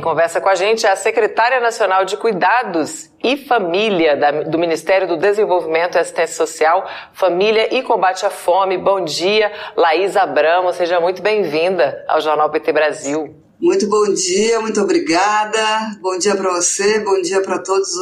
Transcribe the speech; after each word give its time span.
Quem 0.00 0.04
conversa 0.04 0.40
com 0.40 0.48
a 0.48 0.54
gente 0.54 0.86
é 0.86 0.90
a 0.90 0.96
secretária 0.96 1.60
nacional 1.60 2.06
de 2.06 2.16
Cuidados 2.16 3.10
e 3.22 3.36
Família 3.36 4.16
da, 4.16 4.30
do 4.44 4.58
Ministério 4.58 5.06
do 5.06 5.18
Desenvolvimento 5.18 5.96
e 5.96 5.98
Assistência 5.98 6.36
Social, 6.36 6.88
Família 7.12 7.68
e 7.76 7.82
Combate 7.82 8.24
à 8.24 8.30
Fome. 8.30 8.78
Bom 8.78 9.04
dia, 9.04 9.52
Laís 9.76 10.16
Abramo. 10.16 10.72
Seja 10.72 10.98
muito 11.00 11.20
bem-vinda 11.20 12.02
ao 12.08 12.18
Jornal 12.18 12.48
PT 12.48 12.72
Brasil. 12.72 13.34
Muito 13.60 13.86
bom 13.90 14.10
dia, 14.14 14.58
muito 14.58 14.80
obrigada. 14.80 15.60
Bom 16.00 16.16
dia 16.16 16.34
para 16.34 16.50
você, 16.50 17.00
bom 17.00 17.20
dia 17.20 17.42
para 17.42 17.58
todas 17.58 17.94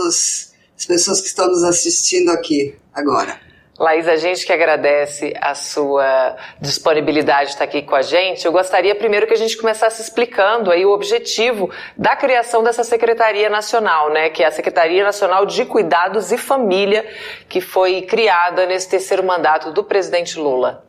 as 0.76 0.86
pessoas 0.86 1.20
que 1.20 1.26
estão 1.26 1.48
nos 1.48 1.64
assistindo 1.64 2.30
aqui 2.30 2.76
agora. 2.94 3.47
Laís, 3.78 4.08
a 4.08 4.16
gente 4.16 4.44
que 4.44 4.52
agradece 4.52 5.32
a 5.40 5.54
sua 5.54 6.36
disponibilidade 6.60 7.46
de 7.46 7.52
estar 7.52 7.64
aqui 7.64 7.80
com 7.80 7.94
a 7.94 8.02
gente. 8.02 8.44
Eu 8.44 8.50
gostaria 8.50 8.92
primeiro 8.94 9.26
que 9.26 9.34
a 9.34 9.36
gente 9.36 9.56
começasse 9.56 10.02
explicando 10.02 10.72
aí 10.72 10.84
o 10.84 10.90
objetivo 10.90 11.70
da 11.96 12.16
criação 12.16 12.64
dessa 12.64 12.82
Secretaria 12.82 13.48
Nacional, 13.48 14.10
né, 14.10 14.30
que 14.30 14.42
é 14.42 14.46
a 14.46 14.50
Secretaria 14.50 15.04
Nacional 15.04 15.46
de 15.46 15.64
Cuidados 15.64 16.32
e 16.32 16.38
Família, 16.38 17.06
que 17.48 17.60
foi 17.60 18.02
criada 18.02 18.66
nesse 18.66 18.88
terceiro 18.88 19.22
mandato 19.22 19.70
do 19.70 19.84
presidente 19.84 20.38
Lula. 20.40 20.87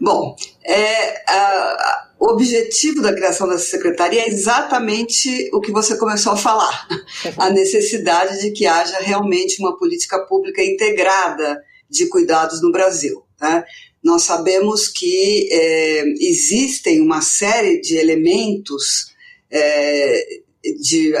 Bom, 0.00 0.36
é, 0.64 1.30
a, 1.30 2.10
o 2.18 2.26
objetivo 2.28 3.02
da 3.02 3.12
criação 3.12 3.48
dessa 3.48 3.64
secretaria 3.64 4.22
é 4.22 4.28
exatamente 4.28 5.50
o 5.52 5.60
que 5.60 5.72
você 5.72 5.96
começou 5.96 6.32
a 6.32 6.36
falar: 6.36 6.88
a 7.36 7.50
necessidade 7.50 8.40
de 8.40 8.52
que 8.52 8.66
haja 8.66 8.98
realmente 8.98 9.60
uma 9.60 9.76
política 9.76 10.20
pública 10.26 10.62
integrada 10.62 11.60
de 11.90 12.06
cuidados 12.08 12.62
no 12.62 12.72
Brasil. 12.72 13.22
Tá? 13.36 13.64
Nós 14.02 14.22
sabemos 14.22 14.88
que 14.88 15.48
é, 15.52 16.04
existem 16.20 17.00
uma 17.00 17.20
série 17.20 17.80
de 17.80 17.96
elementos 17.96 19.12
é, 19.50 20.24
de 20.80 21.12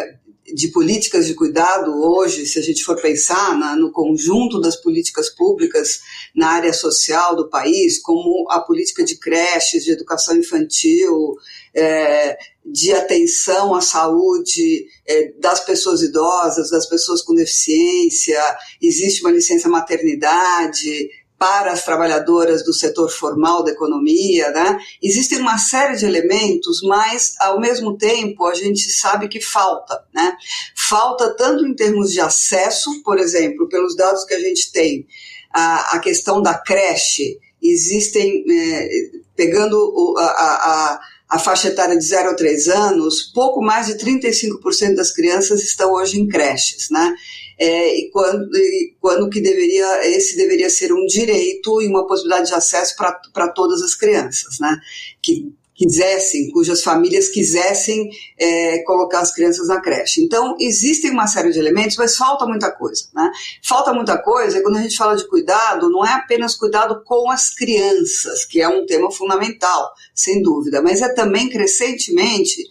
de 0.54 0.68
políticas 0.68 1.26
de 1.26 1.34
cuidado 1.34 1.92
hoje, 2.02 2.46
se 2.46 2.58
a 2.58 2.62
gente 2.62 2.84
for 2.84 3.00
pensar 3.00 3.58
na, 3.58 3.76
no 3.76 3.90
conjunto 3.90 4.60
das 4.60 4.76
políticas 4.76 5.30
públicas 5.30 6.00
na 6.34 6.48
área 6.48 6.72
social 6.72 7.34
do 7.34 7.48
país, 7.48 8.00
como 8.00 8.46
a 8.50 8.60
política 8.60 9.04
de 9.04 9.16
creches, 9.16 9.84
de 9.84 9.92
educação 9.92 10.36
infantil, 10.36 11.36
é, 11.74 12.36
de 12.64 12.92
atenção 12.92 13.74
à 13.74 13.80
saúde 13.80 14.86
é, 15.06 15.32
das 15.38 15.64
pessoas 15.64 16.02
idosas, 16.02 16.70
das 16.70 16.86
pessoas 16.86 17.22
com 17.22 17.34
deficiência, 17.34 18.40
existe 18.80 19.22
uma 19.22 19.32
licença 19.32 19.68
maternidade, 19.68 21.10
para 21.42 21.72
as 21.72 21.84
trabalhadoras 21.84 22.64
do 22.64 22.72
setor 22.72 23.10
formal 23.10 23.64
da 23.64 23.72
economia, 23.72 24.48
né? 24.52 24.78
Existem 25.02 25.40
uma 25.40 25.58
série 25.58 25.96
de 25.96 26.06
elementos, 26.06 26.80
mas 26.84 27.34
ao 27.40 27.58
mesmo 27.58 27.98
tempo 27.98 28.46
a 28.46 28.54
gente 28.54 28.88
sabe 28.92 29.26
que 29.26 29.40
falta, 29.40 30.04
né? 30.14 30.36
Falta 30.76 31.34
tanto 31.34 31.66
em 31.66 31.74
termos 31.74 32.12
de 32.12 32.20
acesso, 32.20 33.02
por 33.02 33.18
exemplo, 33.18 33.68
pelos 33.68 33.96
dados 33.96 34.24
que 34.24 34.34
a 34.34 34.38
gente 34.38 34.70
tem, 34.70 35.04
a, 35.52 35.96
a 35.96 35.98
questão 35.98 36.40
da 36.40 36.54
creche, 36.54 37.40
existem, 37.60 38.44
é, 38.48 38.88
pegando 39.34 39.74
o, 39.74 40.16
a, 40.18 40.24
a 40.24 41.00
a 41.32 41.38
faixa 41.38 41.68
etária 41.68 41.96
de 41.96 42.04
0 42.04 42.28
a 42.28 42.34
3 42.34 42.68
anos, 42.68 43.22
pouco 43.32 43.62
mais 43.62 43.86
de 43.86 43.94
35% 43.94 44.94
das 44.94 45.10
crianças 45.10 45.62
estão 45.62 45.94
hoje 45.94 46.20
em 46.20 46.28
creches, 46.28 46.90
né? 46.90 47.14
É, 47.58 47.98
e, 47.98 48.10
quando, 48.10 48.54
e 48.56 48.94
quando 49.00 49.28
que 49.30 49.40
deveria, 49.40 50.06
esse 50.08 50.36
deveria 50.36 50.70
ser 50.70 50.92
um 50.92 51.04
direito 51.06 51.80
e 51.80 51.86
uma 51.86 52.06
possibilidade 52.06 52.48
de 52.48 52.54
acesso 52.54 52.96
para 52.96 53.48
todas 53.48 53.82
as 53.82 53.94
crianças, 53.94 54.58
né? 54.58 54.78
Que 55.20 55.52
quisessem, 55.82 56.50
cujas 56.52 56.82
famílias 56.82 57.28
quisessem 57.28 58.08
é, 58.38 58.78
colocar 58.84 59.20
as 59.20 59.34
crianças 59.34 59.66
na 59.66 59.80
creche. 59.80 60.22
Então, 60.22 60.56
existem 60.60 61.10
uma 61.10 61.26
série 61.26 61.50
de 61.50 61.58
elementos, 61.58 61.96
mas 61.96 62.16
falta 62.16 62.46
muita 62.46 62.70
coisa. 62.70 63.04
Né? 63.12 63.30
Falta 63.62 63.92
muita 63.92 64.16
coisa, 64.22 64.58
e 64.58 64.62
quando 64.62 64.76
a 64.76 64.82
gente 64.82 64.96
fala 64.96 65.16
de 65.16 65.26
cuidado, 65.28 65.90
não 65.90 66.06
é 66.06 66.12
apenas 66.12 66.54
cuidado 66.54 67.02
com 67.04 67.30
as 67.30 67.50
crianças, 67.50 68.44
que 68.44 68.60
é 68.60 68.68
um 68.68 68.86
tema 68.86 69.10
fundamental, 69.10 69.90
sem 70.14 70.40
dúvida, 70.40 70.80
mas 70.80 71.02
é 71.02 71.08
também 71.12 71.48
crescentemente 71.48 72.62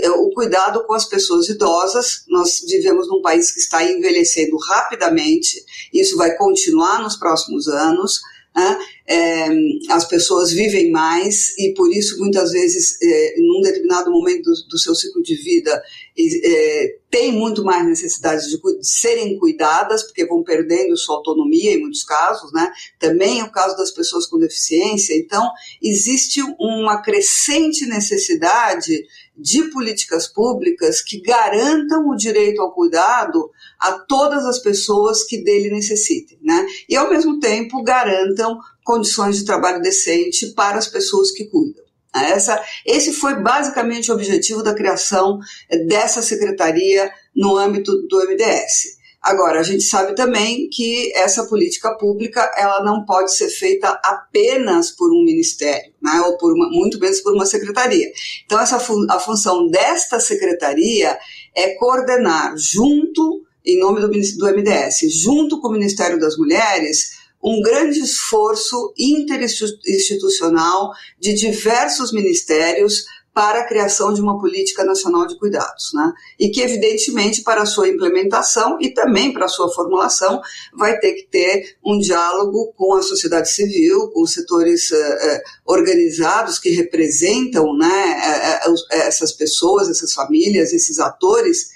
é, 0.00 0.10
o 0.10 0.30
cuidado 0.30 0.84
com 0.86 0.94
as 0.94 1.04
pessoas 1.04 1.48
idosas. 1.48 2.24
Nós 2.28 2.60
vivemos 2.66 3.08
num 3.08 3.20
país 3.20 3.52
que 3.52 3.58
está 3.58 3.82
envelhecendo 3.82 4.56
rapidamente, 4.56 5.60
isso 5.92 6.16
vai 6.16 6.36
continuar 6.36 7.02
nos 7.02 7.16
próximos 7.16 7.66
anos. 7.66 8.20
Né? 8.54 8.78
É, 9.06 9.48
as 9.90 10.06
pessoas 10.06 10.52
vivem 10.52 10.90
mais 10.90 11.58
e 11.58 11.74
por 11.74 11.92
isso 11.92 12.18
muitas 12.20 12.52
vezes 12.52 12.96
é, 13.02 13.34
num 13.38 13.60
determinado 13.60 14.10
momento 14.10 14.44
do, 14.44 14.68
do 14.68 14.78
seu 14.78 14.94
ciclo 14.94 15.22
de 15.22 15.34
vida 15.34 15.82
é, 16.16 16.96
tem 17.10 17.32
muito 17.32 17.64
mais 17.64 17.84
necessidade 17.84 18.48
de, 18.48 18.56
de, 18.56 18.86
serem 18.86 19.36
cuidadas 19.38 20.04
porque 20.04 20.24
vão 20.24 20.44
perdendo 20.44 20.96
sua 20.96 21.16
autonomia 21.16 21.72
em 21.72 21.80
muitos 21.80 22.04
casos, 22.04 22.52
né? 22.52 22.70
Também 22.98 23.40
é 23.40 23.44
o 23.44 23.50
caso 23.50 23.76
das 23.76 23.90
pessoas 23.90 24.26
com 24.26 24.38
deficiência. 24.38 25.14
Então 25.16 25.50
existe 25.82 26.40
uma 26.58 27.02
crescente 27.02 27.86
necessidade 27.86 29.04
de 29.36 29.64
políticas 29.70 30.28
públicas 30.28 31.02
que 31.02 31.20
garantam 31.20 32.08
o 32.08 32.16
direito 32.16 32.62
ao 32.62 32.72
cuidado 32.72 33.50
a 33.80 33.92
todas 33.92 34.44
as 34.44 34.58
pessoas 34.58 35.24
que 35.24 35.42
dele 35.42 35.70
necessitem, 35.70 36.38
né? 36.42 36.64
E 36.88 36.96
ao 36.96 37.10
mesmo 37.10 37.40
tempo 37.40 37.82
garantam 37.82 38.58
condições 38.84 39.36
de 39.36 39.44
trabalho 39.44 39.82
decente 39.82 40.52
para 40.54 40.78
as 40.78 40.86
pessoas 40.86 41.32
que 41.32 41.46
cuidam. 41.46 41.84
Essa, 42.14 42.62
esse 42.86 43.12
foi 43.12 43.34
basicamente 43.42 44.10
o 44.10 44.14
objetivo 44.14 44.62
da 44.62 44.74
criação 44.74 45.40
dessa 45.88 46.22
secretaria 46.22 47.10
no 47.34 47.56
âmbito 47.56 47.90
do 48.06 48.18
MDS. 48.28 49.02
Agora, 49.24 49.58
a 49.58 49.62
gente 49.62 49.82
sabe 49.84 50.14
também 50.14 50.68
que 50.68 51.10
essa 51.16 51.46
política 51.46 51.96
pública 51.96 52.52
ela 52.58 52.84
não 52.84 53.06
pode 53.06 53.34
ser 53.34 53.48
feita 53.48 53.88
apenas 54.04 54.90
por 54.90 55.10
um 55.10 55.24
ministério, 55.24 55.90
né, 56.02 56.20
ou 56.26 56.36
por 56.36 56.52
uma, 56.52 56.68
muito 56.68 57.00
menos 57.00 57.22
por 57.22 57.32
uma 57.32 57.46
secretaria. 57.46 58.06
Então, 58.44 58.60
essa 58.60 58.76
a 58.76 59.18
função 59.18 59.66
desta 59.68 60.20
secretaria 60.20 61.18
é 61.54 61.70
coordenar 61.76 62.54
junto, 62.58 63.46
em 63.64 63.80
nome 63.80 64.02
do, 64.02 64.08
do 64.08 64.46
MDS, 64.46 65.10
junto 65.10 65.58
com 65.58 65.68
o 65.68 65.72
Ministério 65.72 66.20
das 66.20 66.36
Mulheres, 66.36 67.12
um 67.42 67.62
grande 67.62 68.00
esforço 68.00 68.92
interinstitucional 68.98 70.92
de 71.18 71.32
diversos 71.32 72.12
ministérios 72.12 73.06
para 73.34 73.60
a 73.60 73.66
criação 73.66 74.14
de 74.14 74.20
uma 74.20 74.38
política 74.38 74.84
nacional 74.84 75.26
de 75.26 75.36
cuidados, 75.36 75.92
né? 75.92 76.12
E 76.38 76.50
que, 76.50 76.60
evidentemente, 76.60 77.42
para 77.42 77.62
a 77.62 77.66
sua 77.66 77.88
implementação 77.88 78.78
e 78.80 78.90
também 78.94 79.32
para 79.32 79.46
a 79.46 79.48
sua 79.48 79.68
formulação, 79.74 80.40
vai 80.72 80.96
ter 81.00 81.14
que 81.14 81.26
ter 81.26 81.76
um 81.84 81.98
diálogo 81.98 82.72
com 82.76 82.94
a 82.94 83.02
sociedade 83.02 83.50
civil, 83.50 84.08
com 84.12 84.22
os 84.22 84.32
setores 84.32 84.88
uh, 84.92 84.94
uh, 84.94 85.40
organizados 85.66 86.60
que 86.60 86.70
representam 86.70 87.76
né, 87.76 88.60
uh, 88.68 88.74
essas 88.92 89.32
pessoas, 89.32 89.90
essas 89.90 90.14
famílias, 90.14 90.72
esses 90.72 91.00
atores 91.00 91.74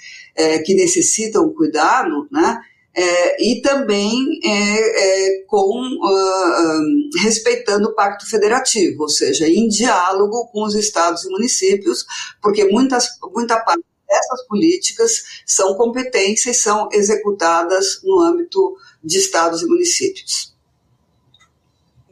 que 0.64 0.72
necessitam 0.72 1.52
cuidado, 1.52 2.28
né? 2.30 2.60
É, 3.00 3.40
e 3.40 3.62
também 3.62 4.40
é, 4.42 4.48
é, 4.48 5.42
com 5.46 5.70
uh, 5.80 7.20
respeitando 7.22 7.90
o 7.90 7.94
Pacto 7.94 8.28
Federativo, 8.28 9.02
ou 9.02 9.08
seja, 9.08 9.48
em 9.48 9.68
diálogo 9.68 10.48
com 10.48 10.64
os 10.64 10.74
estados 10.74 11.24
e 11.24 11.28
municípios, 11.28 12.04
porque 12.42 12.64
muitas, 12.64 13.06
muita 13.32 13.60
parte 13.60 13.84
dessas 14.04 14.44
políticas 14.48 15.12
são 15.46 15.76
competências 15.76 16.56
e 16.56 16.60
são 16.60 16.88
executadas 16.90 18.00
no 18.02 18.20
âmbito 18.20 18.76
de 19.04 19.18
estados 19.18 19.62
e 19.62 19.66
municípios. 19.66 20.57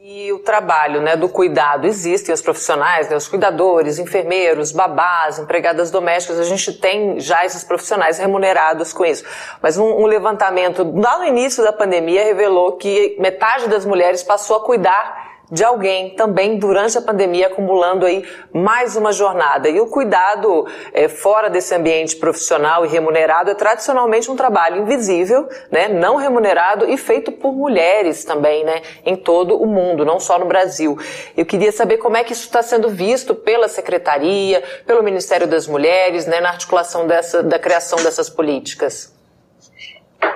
E 0.09 0.31
o 0.31 0.39
trabalho 0.39 1.01
né, 1.01 1.17
do 1.17 1.27
cuidado, 1.27 1.85
existem 1.85 2.33
os 2.33 2.41
profissionais, 2.41 3.09
né, 3.09 3.17
os 3.17 3.27
cuidadores, 3.27 3.99
enfermeiros, 3.99 4.71
babás, 4.71 5.37
empregadas 5.37 5.91
domésticas, 5.91 6.39
a 6.39 6.45
gente 6.45 6.71
tem 6.71 7.19
já 7.19 7.45
esses 7.45 7.61
profissionais 7.61 8.17
remunerados 8.17 8.93
com 8.93 9.03
isso. 9.03 9.25
Mas 9.61 9.77
um, 9.77 9.83
um 9.83 10.05
levantamento 10.05 10.89
lá 10.95 11.17
no 11.17 11.25
início 11.25 11.61
da 11.61 11.73
pandemia 11.73 12.23
revelou 12.23 12.77
que 12.77 13.17
metade 13.19 13.67
das 13.67 13.83
mulheres 13.83 14.23
passou 14.23 14.55
a 14.55 14.63
cuidar 14.63 15.36
de 15.51 15.63
alguém 15.63 16.15
também 16.15 16.57
durante 16.57 16.97
a 16.97 17.01
pandemia, 17.01 17.47
acumulando 17.47 18.05
aí 18.05 18.27
mais 18.53 18.95
uma 18.95 19.11
jornada. 19.11 19.69
E 19.69 19.79
o 19.79 19.87
cuidado 19.87 20.67
é, 20.93 21.07
fora 21.07 21.49
desse 21.49 21.73
ambiente 21.73 22.15
profissional 22.15 22.85
e 22.85 22.89
remunerado 22.89 23.49
é 23.49 23.55
tradicionalmente 23.55 24.29
um 24.29 24.35
trabalho 24.35 24.81
invisível, 24.81 25.47
né, 25.71 25.87
não 25.87 26.15
remunerado 26.15 26.89
e 26.89 26.97
feito 26.97 27.31
por 27.31 27.53
mulheres 27.53 28.23
também, 28.23 28.63
né, 28.63 28.81
em 29.05 29.15
todo 29.15 29.61
o 29.61 29.65
mundo, 29.65 30.05
não 30.05 30.19
só 30.19 30.37
no 30.37 30.45
Brasil. 30.45 30.97
Eu 31.35 31.45
queria 31.45 31.71
saber 31.71 31.97
como 31.97 32.17
é 32.17 32.23
que 32.23 32.33
isso 32.33 32.45
está 32.45 32.61
sendo 32.61 32.89
visto 32.89 33.33
pela 33.33 33.67
Secretaria, 33.67 34.63
pelo 34.85 35.01
Ministério 35.01 35.47
das 35.47 35.67
Mulheres, 35.67 36.25
né, 36.25 36.41
na 36.41 36.49
articulação 36.49 37.07
dessa, 37.07 37.41
da 37.41 37.57
criação 37.57 38.03
dessas 38.03 38.29
políticas. 38.29 39.16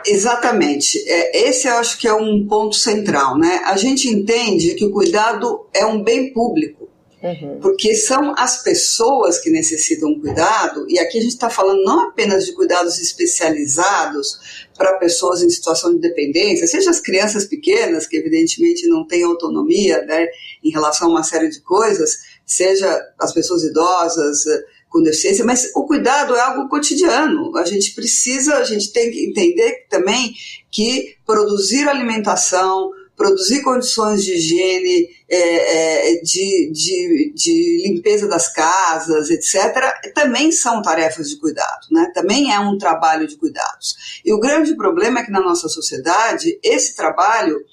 Exatamente. 0.05 0.97
É, 1.07 1.47
esse 1.47 1.67
eu 1.67 1.75
acho 1.75 1.97
que 1.97 2.07
é 2.07 2.13
um 2.13 2.45
ponto 2.47 2.75
central. 2.75 3.37
Né? 3.37 3.61
A 3.65 3.77
gente 3.77 4.07
entende 4.07 4.75
que 4.75 4.85
o 4.85 4.91
cuidado 4.91 5.67
é 5.73 5.85
um 5.85 6.03
bem 6.03 6.33
público 6.33 6.81
Uhum. 7.23 7.59
Porque 7.61 7.95
são 7.95 8.33
as 8.35 8.63
pessoas 8.63 9.37
que 9.39 9.51
necessitam 9.51 10.19
cuidado, 10.19 10.87
e 10.89 10.97
aqui 10.97 11.19
a 11.19 11.21
gente 11.21 11.33
está 11.33 11.51
falando 11.51 11.83
não 11.83 12.09
apenas 12.09 12.47
de 12.47 12.53
cuidados 12.53 12.99
especializados 12.99 14.67
para 14.75 14.97
pessoas 14.97 15.43
em 15.43 15.49
situação 15.49 15.93
de 15.93 15.99
dependência, 15.99 16.65
seja 16.65 16.89
as 16.89 16.99
crianças 16.99 17.45
pequenas, 17.45 18.07
que 18.07 18.17
evidentemente 18.17 18.87
não 18.87 19.05
têm 19.05 19.23
autonomia 19.23 20.03
né, 20.03 20.27
em 20.63 20.71
relação 20.71 21.09
a 21.09 21.11
uma 21.11 21.23
série 21.23 21.49
de 21.49 21.61
coisas, 21.61 22.21
seja 22.43 22.99
as 23.19 23.31
pessoas 23.31 23.63
idosas 23.63 24.43
com 24.91 25.01
deficiência, 25.01 25.45
mas 25.45 25.71
o 25.73 25.85
cuidado 25.85 26.35
é 26.35 26.41
algo 26.41 26.67
cotidiano. 26.67 27.55
A 27.57 27.63
gente 27.63 27.95
precisa, 27.95 28.55
a 28.55 28.63
gente 28.65 28.91
tem 28.91 29.09
que 29.09 29.25
entender 29.25 29.87
também 29.89 30.35
que 30.69 31.15
produzir 31.25 31.87
alimentação, 31.87 32.91
produzir 33.15 33.61
condições 33.61 34.21
de 34.21 34.33
higiene, 34.33 35.07
é, 35.29 35.37
é, 35.37 36.21
de, 36.21 36.71
de, 36.73 37.33
de, 37.33 37.87
limpeza 37.87 38.27
das 38.27 38.51
casas, 38.51 39.29
etc., 39.29 40.13
também 40.13 40.51
são 40.51 40.81
tarefas 40.81 41.29
de 41.29 41.37
cuidado, 41.37 41.87
né? 41.89 42.11
também 42.13 42.53
é 42.53 42.59
um 42.59 42.77
trabalho 42.77 43.25
de 43.25 43.37
cuidados. 43.37 44.21
E 44.25 44.33
o 44.33 44.39
grande 44.39 44.75
problema 44.75 45.21
é 45.21 45.23
que 45.23 45.31
na 45.31 45.39
nossa 45.39 45.69
sociedade, 45.69 46.59
esse 46.61 46.95
trabalho 46.95 47.63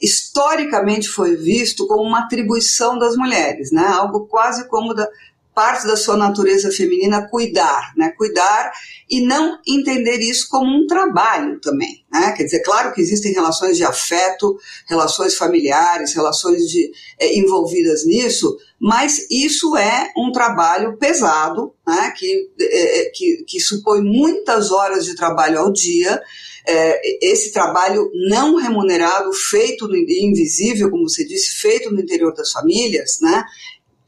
historicamente 0.00 1.08
foi 1.08 1.36
visto 1.36 1.86
como 1.86 2.02
uma 2.02 2.20
atribuição 2.20 2.98
das 2.98 3.16
mulheres, 3.16 3.72
né? 3.72 3.84
algo 3.84 4.26
quase 4.26 4.68
como 4.68 4.94
da, 4.94 5.08
parte 5.54 5.86
da 5.86 5.96
sua 5.96 6.16
natureza 6.16 6.70
feminina 6.70 7.28
cuidar, 7.28 7.92
né? 7.96 8.10
Cuidar 8.16 8.72
e 9.08 9.20
não 9.20 9.58
entender 9.66 10.18
isso 10.18 10.48
como 10.48 10.66
um 10.66 10.86
trabalho 10.86 11.60
também, 11.60 12.04
né? 12.10 12.32
Quer 12.32 12.44
dizer, 12.44 12.60
claro 12.60 12.92
que 12.94 13.00
existem 13.00 13.32
relações 13.32 13.76
de 13.76 13.84
afeto, 13.84 14.58
relações 14.88 15.34
familiares, 15.34 16.14
relações 16.14 16.62
de, 16.68 16.90
é, 17.18 17.36
envolvidas 17.36 18.06
nisso, 18.06 18.56
mas 18.80 19.26
isso 19.30 19.76
é 19.76 20.10
um 20.16 20.32
trabalho 20.32 20.96
pesado, 20.96 21.74
né? 21.86 22.12
Que, 22.16 22.50
é, 22.60 23.10
que, 23.14 23.44
que 23.46 23.60
supõe 23.60 24.00
muitas 24.02 24.70
horas 24.70 25.04
de 25.04 25.14
trabalho 25.14 25.58
ao 25.58 25.72
dia, 25.72 26.20
é, 26.66 27.26
esse 27.26 27.52
trabalho 27.52 28.10
não 28.28 28.56
remunerado, 28.56 29.32
feito 29.32 29.86
no 29.86 29.96
invisível, 29.96 30.90
como 30.90 31.08
você 31.08 31.26
disse, 31.26 31.60
feito 31.60 31.92
no 31.92 32.00
interior 32.00 32.32
das 32.32 32.52
famílias, 32.52 33.18
né? 33.20 33.44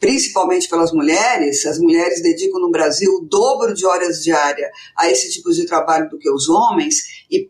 Principalmente 0.05 0.69
pelas 0.69 0.93
mulheres, 0.93 1.65
as 1.65 1.79
mulheres 1.79 2.23
dedicam 2.23 2.61
no 2.61 2.71
Brasil 2.71 3.11
o 3.11 3.21
dobro 3.23 3.73
de 3.73 3.87
horas 3.87 4.23
diárias 4.23 4.69
a 4.95 5.11
esse 5.11 5.31
tipo 5.31 5.51
de 5.51 5.65
trabalho 5.65 6.11
do 6.11 6.19
que 6.19 6.31
os 6.31 6.47
homens, 6.47 7.25
e 7.31 7.49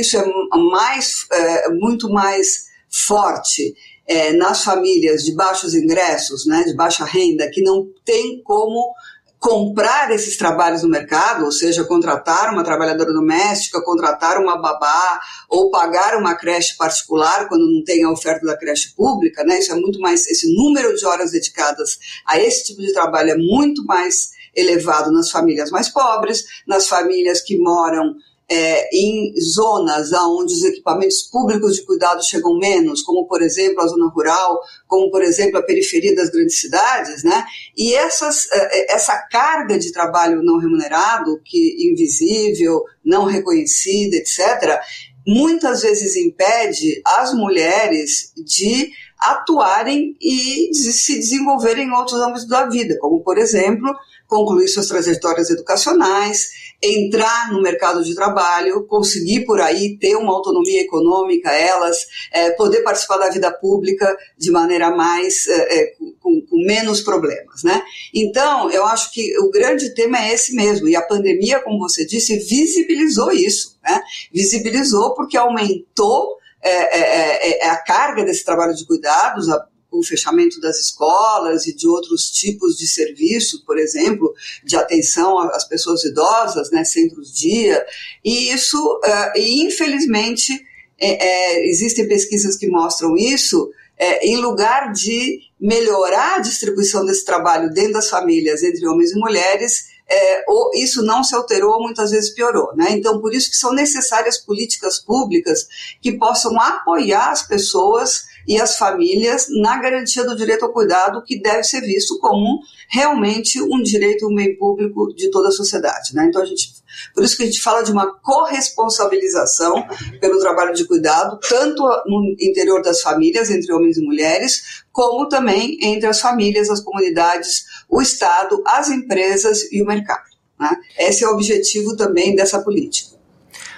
isso 0.00 0.16
é 0.16 0.24
mais, 0.58 1.24
é, 1.30 1.68
muito 1.68 2.10
mais 2.10 2.64
forte 2.90 3.76
é, 4.04 4.32
nas 4.32 4.64
famílias 4.64 5.22
de 5.22 5.32
baixos 5.32 5.74
ingressos, 5.74 6.44
né, 6.44 6.64
de 6.64 6.74
baixa 6.74 7.04
renda, 7.04 7.48
que 7.48 7.62
não 7.62 7.88
tem 8.04 8.42
como 8.42 8.92
comprar 9.42 10.12
esses 10.12 10.36
trabalhos 10.36 10.84
no 10.84 10.88
mercado, 10.88 11.44
ou 11.44 11.50
seja, 11.50 11.82
contratar 11.82 12.52
uma 12.52 12.62
trabalhadora 12.62 13.12
doméstica, 13.12 13.82
contratar 13.82 14.38
uma 14.38 14.56
babá 14.56 15.20
ou 15.48 15.68
pagar 15.68 16.16
uma 16.16 16.36
creche 16.36 16.76
particular 16.76 17.48
quando 17.48 17.66
não 17.68 17.82
tem 17.82 18.04
a 18.04 18.10
oferta 18.12 18.46
da 18.46 18.56
creche 18.56 18.94
pública, 18.94 19.42
né? 19.42 19.58
Isso 19.58 19.72
é 19.72 19.74
muito 19.74 19.98
mais 19.98 20.28
esse 20.28 20.54
número 20.54 20.94
de 20.94 21.04
horas 21.04 21.32
dedicadas 21.32 21.98
a 22.24 22.38
esse 22.38 22.66
tipo 22.66 22.80
de 22.80 22.92
trabalho 22.92 23.30
é 23.30 23.36
muito 23.36 23.84
mais 23.84 24.30
elevado 24.54 25.10
nas 25.10 25.28
famílias 25.28 25.72
mais 25.72 25.88
pobres, 25.88 26.44
nas 26.64 26.86
famílias 26.86 27.40
que 27.40 27.58
moram 27.58 28.14
é, 28.52 28.86
em 28.92 29.32
zonas 29.40 30.12
onde 30.12 30.52
os 30.52 30.62
equipamentos 30.62 31.22
públicos 31.22 31.76
de 31.76 31.86
cuidado 31.86 32.22
chegam 32.22 32.58
menos, 32.58 33.00
como 33.00 33.26
por 33.26 33.40
exemplo 33.40 33.80
a 33.80 33.86
zona 33.86 34.10
rural, 34.10 34.60
como 34.86 35.10
por 35.10 35.22
exemplo 35.22 35.58
a 35.58 35.62
periferia 35.62 36.14
das 36.14 36.28
grandes 36.28 36.60
cidades, 36.60 37.24
né? 37.24 37.46
E 37.74 37.94
essas, 37.94 38.46
é, 38.52 38.58
é, 38.58 38.94
essa 38.94 39.16
carga 39.30 39.78
de 39.78 39.90
trabalho 39.90 40.42
não 40.42 40.58
remunerado, 40.58 41.40
que 41.42 41.88
invisível, 41.90 42.82
não 43.02 43.24
reconhecida, 43.24 44.16
etc., 44.16 44.78
muitas 45.26 45.80
vezes 45.80 46.14
impede 46.16 47.00
as 47.06 47.32
mulheres 47.32 48.34
de 48.36 48.90
atuarem 49.18 50.16
e 50.20 50.70
de 50.72 50.92
se 50.92 51.14
desenvolverem 51.14 51.86
em 51.86 51.92
outros 51.92 52.20
âmbitos 52.20 52.46
da 52.46 52.66
vida, 52.66 52.98
como 53.00 53.22
por 53.22 53.38
exemplo 53.38 53.94
concluir 54.32 54.66
suas 54.66 54.88
trajetórias 54.88 55.50
educacionais, 55.50 56.48
entrar 56.82 57.52
no 57.52 57.60
mercado 57.60 58.02
de 58.02 58.14
trabalho, 58.14 58.86
conseguir 58.86 59.44
por 59.44 59.60
aí 59.60 59.98
ter 59.98 60.16
uma 60.16 60.32
autonomia 60.32 60.80
econômica, 60.80 61.50
elas, 61.52 61.98
é, 62.32 62.50
poder 62.52 62.80
participar 62.80 63.18
da 63.18 63.28
vida 63.28 63.52
pública 63.52 64.16
de 64.38 64.50
maneira 64.50 64.90
mais, 64.90 65.46
é, 65.46 65.80
é, 65.80 65.86
com, 66.18 66.40
com, 66.40 66.64
menos 66.66 67.02
problemas, 67.02 67.62
né? 67.62 67.82
Então, 68.14 68.70
eu 68.70 68.86
acho 68.86 69.12
que 69.12 69.38
o 69.38 69.50
grande 69.50 69.94
tema 69.94 70.18
é 70.18 70.32
esse 70.32 70.54
mesmo, 70.54 70.88
e 70.88 70.96
a 70.96 71.02
pandemia, 71.02 71.60
como 71.60 71.78
você 71.78 72.06
disse, 72.06 72.38
visibilizou 72.38 73.32
isso, 73.32 73.76
né? 73.84 74.00
Visibilizou 74.32 75.14
porque 75.14 75.36
aumentou 75.36 76.38
é, 76.62 76.70
é, 76.70 77.64
é, 77.64 77.68
a 77.68 77.76
carga 77.76 78.24
desse 78.24 78.44
trabalho 78.44 78.74
de 78.74 78.86
cuidados, 78.86 79.48
a, 79.50 79.66
com 79.92 79.98
o 79.98 80.02
fechamento 80.02 80.58
das 80.58 80.80
escolas 80.80 81.66
e 81.66 81.76
de 81.76 81.86
outros 81.86 82.30
tipos 82.30 82.78
de 82.78 82.88
serviço, 82.88 83.62
por 83.66 83.78
exemplo, 83.78 84.34
de 84.64 84.74
atenção 84.74 85.38
às 85.38 85.68
pessoas 85.68 86.02
idosas, 86.02 86.70
né, 86.70 86.82
centros-dia, 86.82 87.84
e 88.24 88.50
isso, 88.50 88.78
uh, 89.04 89.38
e 89.38 89.62
infelizmente, 89.62 90.50
é, 90.98 91.26
é, 91.26 91.68
existem 91.68 92.08
pesquisas 92.08 92.56
que 92.56 92.66
mostram 92.66 93.14
isso, 93.16 93.70
é, 93.98 94.26
em 94.26 94.36
lugar 94.36 94.92
de 94.92 95.40
melhorar 95.60 96.36
a 96.36 96.40
distribuição 96.40 97.04
desse 97.04 97.24
trabalho 97.24 97.70
dentro 97.70 97.92
das 97.92 98.08
famílias, 98.08 98.62
entre 98.62 98.88
homens 98.88 99.12
e 99.12 99.18
mulheres, 99.18 99.92
é, 100.08 100.44
ou 100.48 100.70
isso 100.74 101.02
não 101.02 101.22
se 101.22 101.34
alterou, 101.34 101.82
muitas 101.82 102.10
vezes 102.10 102.30
piorou. 102.30 102.74
Né? 102.74 102.86
Então, 102.90 103.20
por 103.20 103.34
isso 103.34 103.50
que 103.50 103.56
são 103.56 103.72
necessárias 103.72 104.38
políticas 104.38 104.98
públicas 104.98 105.66
que 106.00 106.12
possam 106.12 106.58
apoiar 106.60 107.30
as 107.30 107.46
pessoas 107.46 108.24
e 108.46 108.60
as 108.60 108.76
famílias 108.76 109.46
na 109.60 109.78
garantia 109.78 110.24
do 110.24 110.36
direito 110.36 110.64
ao 110.64 110.72
cuidado, 110.72 111.22
que 111.22 111.40
deve 111.40 111.64
ser 111.64 111.80
visto 111.80 112.18
como 112.18 112.60
realmente 112.88 113.60
um 113.60 113.82
direito, 113.82 114.28
um 114.28 114.34
bem 114.34 114.56
público 114.56 115.14
de 115.14 115.30
toda 115.30 115.48
a 115.48 115.52
sociedade. 115.52 116.14
Né? 116.14 116.26
Então, 116.28 116.42
a 116.42 116.44
gente, 116.44 116.74
por 117.14 117.24
isso 117.24 117.36
que 117.36 117.42
a 117.42 117.46
gente 117.46 117.60
fala 117.60 117.82
de 117.82 117.90
uma 117.90 118.14
corresponsabilização 118.20 119.86
pelo 120.20 120.38
trabalho 120.40 120.74
de 120.74 120.86
cuidado, 120.86 121.38
tanto 121.48 121.82
no 122.06 122.36
interior 122.40 122.82
das 122.82 123.00
famílias, 123.00 123.50
entre 123.50 123.72
homens 123.72 123.96
e 123.96 124.04
mulheres, 124.04 124.82
como 124.92 125.28
também 125.28 125.78
entre 125.82 126.06
as 126.06 126.20
famílias, 126.20 126.68
as 126.68 126.80
comunidades, 126.80 127.64
o 127.88 128.02
Estado, 128.02 128.62
as 128.66 128.90
empresas 128.90 129.72
e 129.72 129.82
o 129.82 129.86
mercado. 129.86 130.24
Né? 130.60 130.70
Esse 130.98 131.24
é 131.24 131.28
o 131.28 131.32
objetivo 131.32 131.96
também 131.96 132.34
dessa 132.34 132.60
política. 132.60 133.21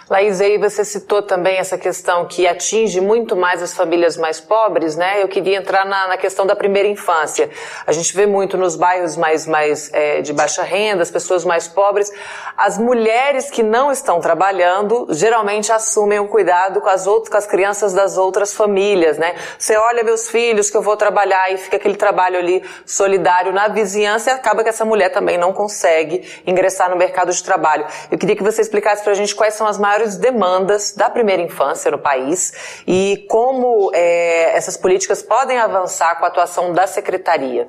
Laís, 0.09 0.39
aí 0.39 0.59
você 0.59 0.85
citou 0.85 1.23
também 1.23 1.57
essa 1.57 1.79
questão 1.79 2.27
que 2.27 2.47
atinge 2.47 3.01
muito 3.01 3.35
mais 3.35 3.63
as 3.63 3.73
famílias 3.73 4.19
mais 4.19 4.39
pobres, 4.39 4.97
né? 4.97 5.23
Eu 5.23 5.29
queria 5.29 5.57
entrar 5.57 5.87
na, 5.87 6.09
na 6.09 6.19
questão 6.19 6.47
da 6.47 6.55
primeira 6.55 6.87
infância. 6.87 7.49
A 7.87 7.93
gente 7.93 8.15
vê 8.15 8.27
muito 8.27 8.59
nos 8.59 8.77
bairros 8.77 9.17
mais, 9.17 9.47
mais 9.47 9.91
é, 9.95 10.21
de 10.21 10.35
baixa 10.35 10.63
renda, 10.63 11.03
as 11.03 11.11
pessoas 11.11 11.43
mais 11.43 11.67
pobres, 11.67 12.13
as 12.55 12.77
mulheres 12.77 13.51
que 13.51 13.63
não 13.63 13.91
estão 13.91 14.21
trabalhando 14.21 15.07
geralmente 15.09 15.73
assumem 15.73 16.19
o 16.19 16.29
cuidado 16.29 16.83
com 16.83 16.89
as 16.91 17.07
outras, 17.07 17.31
com 17.31 17.39
as 17.39 17.47
crianças 17.47 17.95
das 17.95 18.19
outras 18.19 18.53
famílias, 18.53 19.17
né? 19.17 19.35
Você 19.59 19.75
olha 19.75 20.05
meus 20.05 20.29
filhos 20.29 20.69
que 20.69 20.77
eu 20.77 20.83
vou 20.83 20.99
trabalhar 20.99 21.51
e 21.51 21.57
fica 21.57 21.77
aquele 21.77 21.97
trabalho 21.97 22.39
ali 22.39 22.63
solidário 22.85 23.53
na 23.53 23.69
vizinhança 23.69 24.29
e 24.29 24.33
acaba 24.35 24.63
que 24.63 24.69
essa 24.69 24.85
mulher 24.85 25.09
também 25.09 25.39
não 25.39 25.55
consegue 25.55 26.43
ingressar 26.47 26.91
no 26.91 26.97
mercado 26.97 27.33
de 27.33 27.43
trabalho. 27.43 27.87
Eu 28.11 28.19
queria 28.19 28.37
que 28.37 28.43
você 28.43 28.61
explicasse 28.61 29.03
para 29.03 29.13
a 29.13 29.17
gente 29.17 29.35
quais 29.35 29.55
são 29.55 29.67
as 29.67 29.79
maiores 29.79 29.94
maiores 29.95 30.17
demandas 30.17 30.93
da 30.97 31.09
primeira 31.09 31.41
infância 31.41 31.91
no 31.91 31.99
país 31.99 32.53
e 32.87 33.25
como 33.29 33.91
é, 33.95 34.57
essas 34.57 34.77
políticas 34.77 35.23
podem 35.23 35.59
avançar 35.59 36.19
com 36.19 36.25
a 36.25 36.29
atuação 36.29 36.73
da 36.73 36.87
secretaria. 36.87 37.69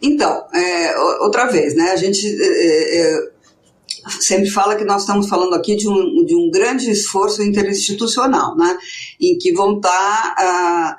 Então, 0.00 0.46
é, 0.54 0.98
outra 1.22 1.46
vez, 1.46 1.74
né? 1.74 1.90
A 1.92 1.96
gente 1.96 2.26
é, 2.26 2.46
é, 2.46 3.16
é, 3.16 3.30
sempre 4.20 4.50
fala 4.50 4.76
que 4.76 4.84
nós 4.84 5.02
estamos 5.02 5.26
falando 5.28 5.54
aqui 5.54 5.74
de 5.74 5.88
um, 5.88 6.24
de 6.24 6.34
um 6.34 6.50
grande 6.50 6.90
esforço 6.90 7.42
interinstitucional, 7.42 8.54
né? 8.56 8.76
Em 9.20 9.38
que 9.38 9.52
vão 9.52 9.76
estar 9.76 10.34
ah, 10.38 10.96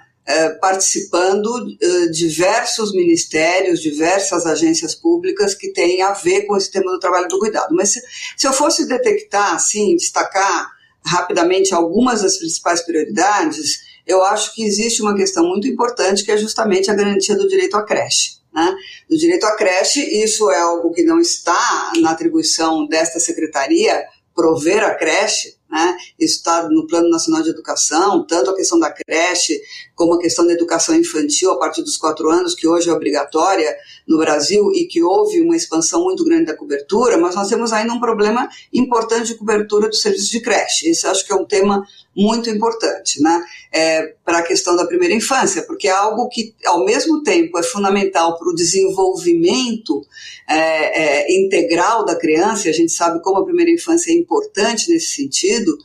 participando 0.59 1.47
uh, 1.47 2.11
diversos 2.11 2.91
ministérios, 2.93 3.81
diversas 3.81 4.45
agências 4.45 4.95
públicas 4.95 5.53
que 5.53 5.71
têm 5.71 6.01
a 6.01 6.13
ver 6.13 6.47
com 6.47 6.57
esse 6.57 6.71
tema 6.71 6.91
do 6.91 6.99
trabalho 6.99 7.27
do 7.27 7.37
cuidado. 7.37 7.75
Mas 7.75 7.89
se, 7.93 8.01
se 8.35 8.47
eu 8.47 8.53
fosse 8.53 8.87
detectar, 8.87 9.53
assim, 9.53 9.95
destacar 9.95 10.71
rapidamente 11.05 11.73
algumas 11.73 12.23
das 12.23 12.37
principais 12.37 12.81
prioridades, 12.83 13.81
eu 14.07 14.23
acho 14.23 14.53
que 14.53 14.63
existe 14.63 15.01
uma 15.01 15.15
questão 15.15 15.45
muito 15.47 15.67
importante 15.67 16.23
que 16.23 16.31
é 16.31 16.37
justamente 16.37 16.89
a 16.89 16.95
garantia 16.95 17.35
do 17.35 17.47
direito 17.47 17.75
à 17.75 17.83
creche. 17.83 18.37
Né? 18.53 18.75
Do 19.09 19.17
direito 19.17 19.45
à 19.45 19.55
creche, 19.55 19.99
isso 20.23 20.49
é 20.49 20.59
algo 20.59 20.91
que 20.91 21.03
não 21.03 21.19
está 21.19 21.91
na 21.97 22.11
atribuição 22.11 22.87
desta 22.87 23.19
secretaria 23.19 24.03
prover 24.33 24.83
a 24.83 24.93
creche, 24.95 25.54
Né? 25.69 25.97
Isso 26.19 26.37
está 26.37 26.69
no 26.69 26.87
Plano 26.87 27.09
Nacional 27.09 27.41
de 27.41 27.49
Educação, 27.49 28.25
tanto 28.25 28.51
a 28.51 28.55
questão 28.55 28.79
da 28.79 28.91
creche 28.91 29.59
como 29.95 30.13
a 30.13 30.19
questão 30.19 30.45
da 30.45 30.53
educação 30.53 30.95
infantil 30.95 31.51
a 31.51 31.57
partir 31.57 31.81
dos 31.81 31.97
quatro 31.97 32.29
anos, 32.29 32.53
que 32.53 32.67
hoje 32.67 32.89
é 32.89 32.93
obrigatória 32.93 33.75
no 34.07 34.17
Brasil 34.17 34.71
e 34.71 34.85
que 34.85 35.01
houve 35.01 35.41
uma 35.41 35.55
expansão 35.55 36.03
muito 36.03 36.23
grande 36.23 36.45
da 36.45 36.55
cobertura, 36.55 37.17
mas 37.17 37.35
nós 37.35 37.49
temos 37.49 37.73
ainda 37.73 37.93
um 37.93 37.99
problema 37.99 38.47
importante 38.71 39.27
de 39.27 39.35
cobertura 39.35 39.89
do 39.89 39.95
serviço 39.95 40.31
de 40.31 40.39
creche. 40.39 40.89
Esse 40.89 41.07
acho 41.07 41.25
que 41.25 41.33
é 41.33 41.35
um 41.35 41.45
tema 41.45 41.83
muito 42.15 42.49
importante 42.49 43.21
né? 43.21 43.43
É, 43.71 44.13
para 44.23 44.39
a 44.39 44.43
questão 44.43 44.75
da 44.75 44.85
primeira 44.85 45.13
infância, 45.13 45.63
porque 45.63 45.87
é 45.87 45.91
algo 45.91 46.29
que, 46.29 46.55
ao 46.65 46.85
mesmo 46.85 47.21
tempo, 47.23 47.57
é 47.59 47.63
fundamental 47.63 48.37
para 48.37 48.49
o 48.49 48.55
desenvolvimento 48.55 50.01
é, 50.47 50.55
é, 50.55 51.35
integral 51.43 52.05
da 52.05 52.15
criança, 52.15 52.67
e 52.67 52.71
a 52.71 52.73
gente 52.73 52.91
sabe 52.91 53.21
como 53.21 53.39
a 53.39 53.45
primeira 53.45 53.71
infância 53.71 54.11
é 54.11 54.15
importante 54.15 54.91
nesse 54.91 55.15
sentido, 55.15 55.77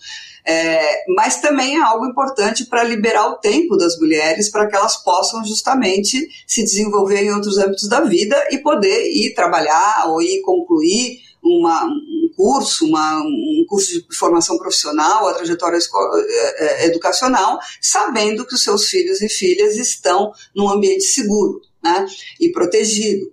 é, 0.44 1.04
mas 1.14 1.40
também 1.40 1.76
é 1.76 1.80
algo 1.80 2.06
importante 2.06 2.64
para 2.64 2.82
liberar 2.82 3.28
o 3.28 3.36
tempo 3.36 3.76
das 3.76 3.98
mulheres 3.98 4.50
para 4.50 4.66
que 4.66 4.74
elas 4.74 4.96
possam 4.96 5.44
justamente 5.44 6.28
se 6.46 6.62
desenvolver 6.62 7.22
em 7.22 7.32
outros 7.32 7.58
âmbitos 7.58 7.88
da 7.88 8.00
vida 8.00 8.36
e 8.50 8.58
poder 8.58 9.10
ir 9.12 9.34
trabalhar 9.34 10.06
ou 10.08 10.22
ir 10.22 10.40
concluir 10.40 11.18
uma, 11.42 11.86
um 12.24 12.32
curso, 12.34 12.86
uma, 12.86 13.18
um 13.20 13.64
curso 13.68 13.92
de 13.92 14.16
formação 14.16 14.58
profissional, 14.58 15.26
a 15.26 15.34
trajetória 15.34 15.78
é, 15.78 16.84
é, 16.84 16.86
educacional, 16.86 17.58
sabendo 17.80 18.46
que 18.46 18.54
os 18.54 18.62
seus 18.62 18.86
filhos 18.86 19.20
e 19.22 19.28
filhas 19.28 19.76
estão 19.76 20.32
num 20.54 20.68
ambiente 20.68 21.04
seguro 21.04 21.60
né, 21.82 22.06
e 22.38 22.50
protegido. 22.50 23.32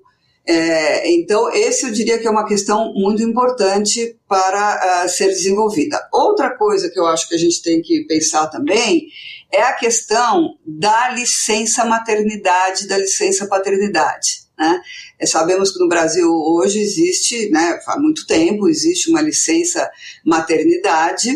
É, 0.49 1.11
então, 1.11 1.51
esse 1.51 1.85
eu 1.85 1.91
diria 1.91 2.17
que 2.17 2.25
é 2.25 2.31
uma 2.31 2.47
questão 2.47 2.93
muito 2.93 3.21
importante 3.21 4.17
para 4.29 5.03
uh, 5.03 5.09
ser 5.09 5.27
desenvolvida. 5.27 6.07
Outra 6.13 6.55
coisa 6.55 6.89
que 6.89 6.97
eu 6.97 7.05
acho 7.05 7.27
que 7.27 7.35
a 7.35 7.37
gente 7.37 7.61
tem 7.61 7.81
que 7.81 8.05
pensar 8.07 8.47
também 8.47 9.07
é 9.51 9.61
a 9.61 9.73
questão 9.73 10.57
da 10.65 11.09
licença 11.09 11.83
maternidade, 11.83 12.87
da 12.87 12.97
licença 12.97 13.45
paternidade. 13.45 14.46
Né? 14.57 14.81
É, 15.19 15.25
sabemos 15.25 15.71
que 15.71 15.79
no 15.79 15.87
Brasil 15.87 16.29
hoje 16.29 16.79
existe, 16.79 17.49
né, 17.49 17.79
há 17.85 17.99
muito 17.99 18.25
tempo, 18.25 18.67
existe 18.67 19.09
uma 19.09 19.21
licença 19.21 19.89
maternidade 20.25 21.29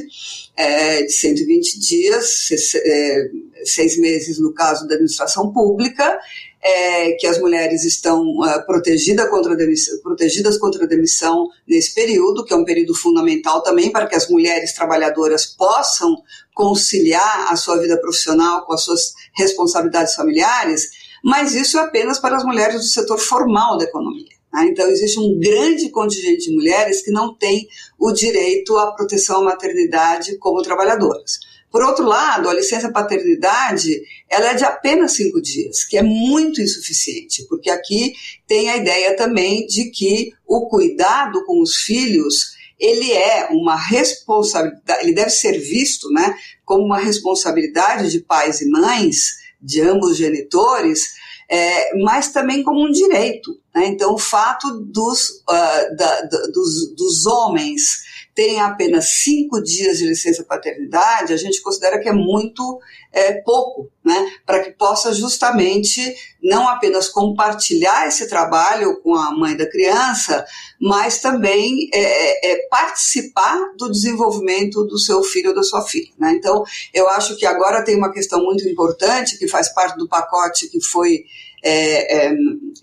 é, 0.55 1.03
de 1.03 1.11
120 1.11 1.79
dias, 1.79 2.47
seis, 2.47 2.75
é, 2.75 3.29
seis 3.63 3.99
meses 3.99 4.39
no 4.39 4.53
caso 4.53 4.87
da 4.87 4.95
administração 4.95 5.53
pública, 5.53 6.19
é, 6.63 7.13
que 7.13 7.25
as 7.25 7.39
mulheres 7.39 7.83
estão 7.83 8.23
uh, 8.39 8.65
protegida 8.67 9.27
contra 9.27 9.55
demissão, 9.55 9.99
protegidas 10.01 10.59
contra 10.59 10.83
a 10.83 10.87
demissão 10.87 11.47
nesse 11.67 11.93
período, 11.93 12.45
que 12.45 12.53
é 12.53 12.55
um 12.55 12.63
período 12.63 12.93
fundamental 12.93 13.63
também 13.63 13.91
para 13.91 14.05
que 14.05 14.15
as 14.15 14.29
mulheres 14.29 14.73
trabalhadoras 14.73 15.47
possam 15.47 16.15
conciliar 16.53 17.51
a 17.51 17.55
sua 17.55 17.79
vida 17.79 17.97
profissional 17.99 18.65
com 18.65 18.73
as 18.73 18.83
suas 18.83 19.13
responsabilidades 19.33 20.13
familiares, 20.13 20.89
mas 21.23 21.55
isso 21.55 21.77
é 21.77 21.81
apenas 21.81 22.19
para 22.19 22.37
as 22.37 22.43
mulheres 22.43 22.77
do 22.77 22.87
setor 22.87 23.17
formal 23.17 23.77
da 23.77 23.85
economia. 23.85 24.35
Né? 24.53 24.67
Então, 24.67 24.87
existe 24.87 25.19
um 25.19 25.39
grande 25.39 25.89
contingente 25.89 26.49
de 26.49 26.55
mulheres 26.55 27.01
que 27.01 27.11
não 27.11 27.35
tem 27.35 27.67
o 27.99 28.11
direito 28.11 28.77
à 28.77 28.91
proteção 28.93 29.41
à 29.41 29.43
maternidade 29.45 30.37
como 30.37 30.61
trabalhadoras. 30.61 31.39
Por 31.71 31.83
outro 31.83 32.05
lado, 32.05 32.49
a 32.49 32.53
licença 32.53 32.91
paternidade 32.91 34.01
ela 34.29 34.51
é 34.51 34.53
de 34.53 34.65
apenas 34.65 35.13
cinco 35.13 35.41
dias, 35.41 35.85
que 35.85 35.97
é 35.97 36.03
muito 36.03 36.61
insuficiente, 36.61 37.45
porque 37.47 37.69
aqui 37.69 38.13
tem 38.45 38.69
a 38.69 38.75
ideia 38.75 39.15
também 39.15 39.65
de 39.65 39.89
que 39.89 40.33
o 40.45 40.67
cuidado 40.67 41.45
com 41.45 41.61
os 41.61 41.77
filhos 41.77 42.59
ele 42.77 43.13
é 43.13 43.47
uma 43.51 43.75
responsabilidade, 43.75 45.03
ele 45.03 45.13
deve 45.13 45.29
ser 45.29 45.57
visto, 45.59 46.09
né, 46.09 46.35
como 46.65 46.83
uma 46.83 46.97
responsabilidade 46.97 48.09
de 48.11 48.19
pais 48.21 48.59
e 48.59 48.69
mães, 48.69 49.40
de 49.61 49.81
ambos 49.81 50.17
genitores, 50.17 51.13
é, 51.49 51.97
mas 51.99 52.31
também 52.31 52.63
como 52.63 52.85
um 52.85 52.91
direito. 52.91 53.59
Né? 53.75 53.87
Então, 53.87 54.13
o 54.13 54.17
fato 54.17 54.79
dos, 54.85 55.29
uh, 55.49 55.95
da, 55.97 56.21
da, 56.21 56.47
dos, 56.53 56.95
dos 56.95 57.25
homens 57.25 58.10
terem 58.33 58.59
apenas 58.61 59.21
cinco 59.23 59.61
dias 59.61 59.97
de 59.97 60.05
licença 60.05 60.43
paternidade, 60.43 61.33
a 61.33 61.37
gente 61.37 61.61
considera 61.61 61.99
que 61.99 62.07
é 62.07 62.13
muito 62.13 62.79
é, 63.11 63.33
pouco, 63.41 63.89
né? 64.03 64.31
Para 64.45 64.63
que 64.63 64.71
possa 64.71 65.13
justamente 65.13 66.15
não 66.41 66.67
apenas 66.67 67.09
compartilhar 67.09 68.07
esse 68.07 68.27
trabalho 68.29 69.01
com 69.01 69.15
a 69.15 69.31
mãe 69.31 69.55
da 69.55 69.69
criança, 69.69 70.45
mas 70.79 71.19
também 71.19 71.89
é, 71.93 72.51
é, 72.51 72.67
participar 72.67 73.73
do 73.77 73.91
desenvolvimento 73.91 74.85
do 74.85 74.97
seu 74.97 75.21
filho 75.23 75.49
ou 75.49 75.55
da 75.55 75.63
sua 75.63 75.81
filha. 75.81 76.11
Né? 76.17 76.31
Então, 76.31 76.63
eu 76.93 77.09
acho 77.09 77.35
que 77.35 77.45
agora 77.45 77.83
tem 77.83 77.97
uma 77.97 78.11
questão 78.11 78.41
muito 78.43 78.67
importante 78.67 79.37
que 79.37 79.47
faz 79.47 79.73
parte 79.73 79.97
do 79.97 80.07
pacote 80.07 80.69
que 80.69 80.81
foi 80.81 81.25
é, 81.63 82.27
é, 82.27 82.33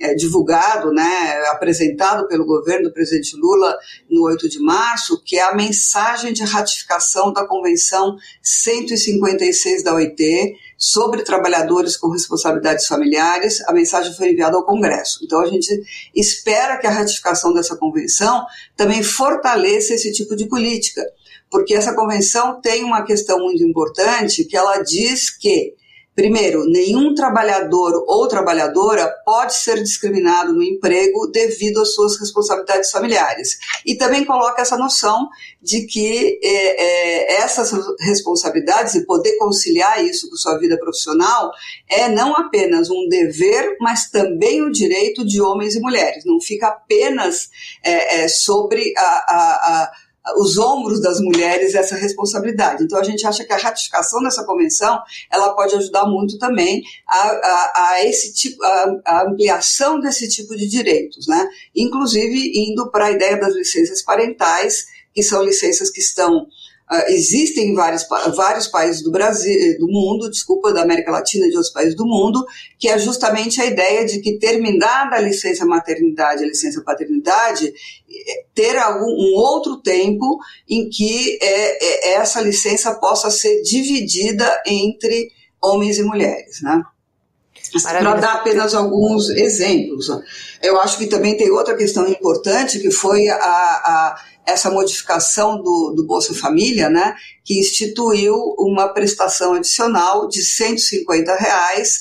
é, 0.00 0.14
divulgado, 0.14 0.92
né, 0.92 1.42
apresentado 1.50 2.28
pelo 2.28 2.46
governo 2.46 2.88
do 2.88 2.92
presidente 2.92 3.36
Lula 3.36 3.76
no 4.08 4.22
8 4.24 4.48
de 4.48 4.60
março, 4.60 5.20
que 5.24 5.36
é 5.36 5.42
a 5.42 5.54
mensagem 5.54 6.32
de 6.32 6.44
ratificação 6.44 7.32
da 7.32 7.46
Convenção 7.46 8.16
156 8.42 9.82
da 9.82 9.94
OIT 9.94 10.54
sobre 10.76 11.24
trabalhadores 11.24 11.96
com 11.96 12.08
responsabilidades 12.08 12.86
familiares. 12.86 13.60
A 13.66 13.72
mensagem 13.72 14.14
foi 14.14 14.30
enviada 14.30 14.56
ao 14.56 14.64
Congresso. 14.64 15.18
Então, 15.24 15.40
a 15.40 15.46
gente 15.46 15.68
espera 16.14 16.78
que 16.78 16.86
a 16.86 16.90
ratificação 16.90 17.52
dessa 17.52 17.76
convenção 17.76 18.46
também 18.76 19.02
fortaleça 19.02 19.94
esse 19.94 20.12
tipo 20.12 20.36
de 20.36 20.46
política, 20.46 21.04
porque 21.50 21.74
essa 21.74 21.94
convenção 21.94 22.60
tem 22.60 22.84
uma 22.84 23.02
questão 23.02 23.40
muito 23.40 23.64
importante 23.64 24.44
que 24.44 24.56
ela 24.56 24.78
diz 24.82 25.30
que 25.30 25.74
Primeiro, 26.18 26.64
nenhum 26.64 27.14
trabalhador 27.14 28.04
ou 28.08 28.26
trabalhadora 28.26 29.08
pode 29.24 29.54
ser 29.54 29.80
discriminado 29.80 30.52
no 30.52 30.64
emprego 30.64 31.28
devido 31.28 31.80
às 31.80 31.94
suas 31.94 32.18
responsabilidades 32.18 32.90
familiares. 32.90 33.56
E 33.86 33.94
também 33.94 34.24
coloca 34.24 34.60
essa 34.60 34.76
noção 34.76 35.28
de 35.62 35.86
que 35.86 36.40
é, 36.42 36.48
é, 36.48 37.42
essas 37.44 37.70
responsabilidades 38.00 38.96
e 38.96 39.06
poder 39.06 39.36
conciliar 39.36 40.04
isso 40.04 40.28
com 40.28 40.34
sua 40.34 40.58
vida 40.58 40.76
profissional 40.76 41.52
é 41.88 42.08
não 42.08 42.36
apenas 42.36 42.90
um 42.90 43.06
dever, 43.08 43.76
mas 43.80 44.10
também 44.10 44.60
o 44.60 44.72
direito 44.72 45.24
de 45.24 45.40
homens 45.40 45.76
e 45.76 45.80
mulheres. 45.80 46.24
Não 46.24 46.40
fica 46.40 46.66
apenas 46.66 47.48
é, 47.80 48.22
é 48.22 48.28
sobre 48.28 48.92
a, 48.96 49.02
a, 49.02 49.82
a 49.84 49.92
os 50.36 50.58
ombros 50.58 51.00
das 51.00 51.20
mulheres 51.20 51.74
essa 51.74 51.96
responsabilidade. 51.96 52.84
Então 52.84 52.98
a 52.98 53.02
gente 53.02 53.26
acha 53.26 53.44
que 53.44 53.52
a 53.52 53.56
ratificação 53.56 54.22
dessa 54.22 54.44
convenção 54.44 55.00
ela 55.30 55.54
pode 55.54 55.74
ajudar 55.76 56.06
muito 56.06 56.38
também 56.38 56.82
a, 57.06 57.28
a, 57.28 57.72
a 57.74 58.04
esse 58.04 58.34
tipo 58.34 58.62
a, 58.62 59.00
a, 59.04 59.22
ampliação 59.28 60.00
desse 60.00 60.28
tipo 60.28 60.56
de 60.56 60.68
direitos, 60.68 61.26
né? 61.26 61.48
Inclusive 61.74 62.52
indo 62.54 62.90
para 62.90 63.06
a 63.06 63.10
ideia 63.12 63.38
das 63.38 63.54
licenças 63.54 64.02
parentais, 64.02 64.86
que 65.14 65.22
são 65.22 65.42
licenças 65.42 65.90
que 65.90 66.00
estão 66.00 66.46
Uh, 66.90 67.12
existem 67.12 67.70
em 67.70 67.74
vários, 67.74 68.06
vários 68.34 68.66
países 68.66 69.02
do 69.02 69.10
Brasil, 69.10 69.78
do 69.78 69.86
mundo, 69.86 70.30
desculpa, 70.30 70.72
da 70.72 70.82
América 70.82 71.10
Latina 71.10 71.46
e 71.46 71.50
de 71.50 71.56
outros 71.56 71.72
países 71.72 71.94
do 71.94 72.06
mundo, 72.06 72.44
que 72.78 72.88
é 72.88 72.98
justamente 72.98 73.60
a 73.60 73.66
ideia 73.66 74.06
de 74.06 74.20
que 74.20 74.38
terminada 74.38 75.16
a 75.16 75.20
licença 75.20 75.66
maternidade, 75.66 76.42
a 76.42 76.46
licença 76.46 76.82
paternidade, 76.82 77.66
eh, 77.66 78.44
ter 78.54 78.78
algum, 78.78 79.06
um 79.06 79.34
outro 79.36 79.82
tempo 79.82 80.38
em 80.68 80.88
que 80.88 81.38
é, 81.42 82.12
é, 82.12 82.14
essa 82.14 82.40
licença 82.40 82.94
possa 82.94 83.30
ser 83.30 83.60
dividida 83.62 84.62
entre 84.66 85.30
homens 85.62 85.98
e 85.98 86.02
mulheres, 86.02 86.62
né? 86.62 86.82
Para 87.82 88.14
dar 88.14 88.34
apenas 88.34 88.74
alguns 88.74 89.28
exemplos. 89.30 90.08
Eu 90.62 90.80
acho 90.80 90.98
que 90.98 91.06
também 91.06 91.36
tem 91.36 91.50
outra 91.50 91.76
questão 91.76 92.08
importante, 92.08 92.78
que 92.78 92.90
foi 92.90 93.28
a, 93.28 93.36
a 93.36 94.22
essa 94.48 94.70
modificação 94.70 95.62
do, 95.62 95.92
do 95.94 96.06
Bolsa 96.06 96.34
Família, 96.34 96.88
né, 96.88 97.14
que 97.44 97.60
instituiu 97.60 98.34
uma 98.58 98.88
prestação 98.88 99.54
adicional 99.54 100.26
de 100.26 100.42
150 100.42 101.34
reais 101.36 102.00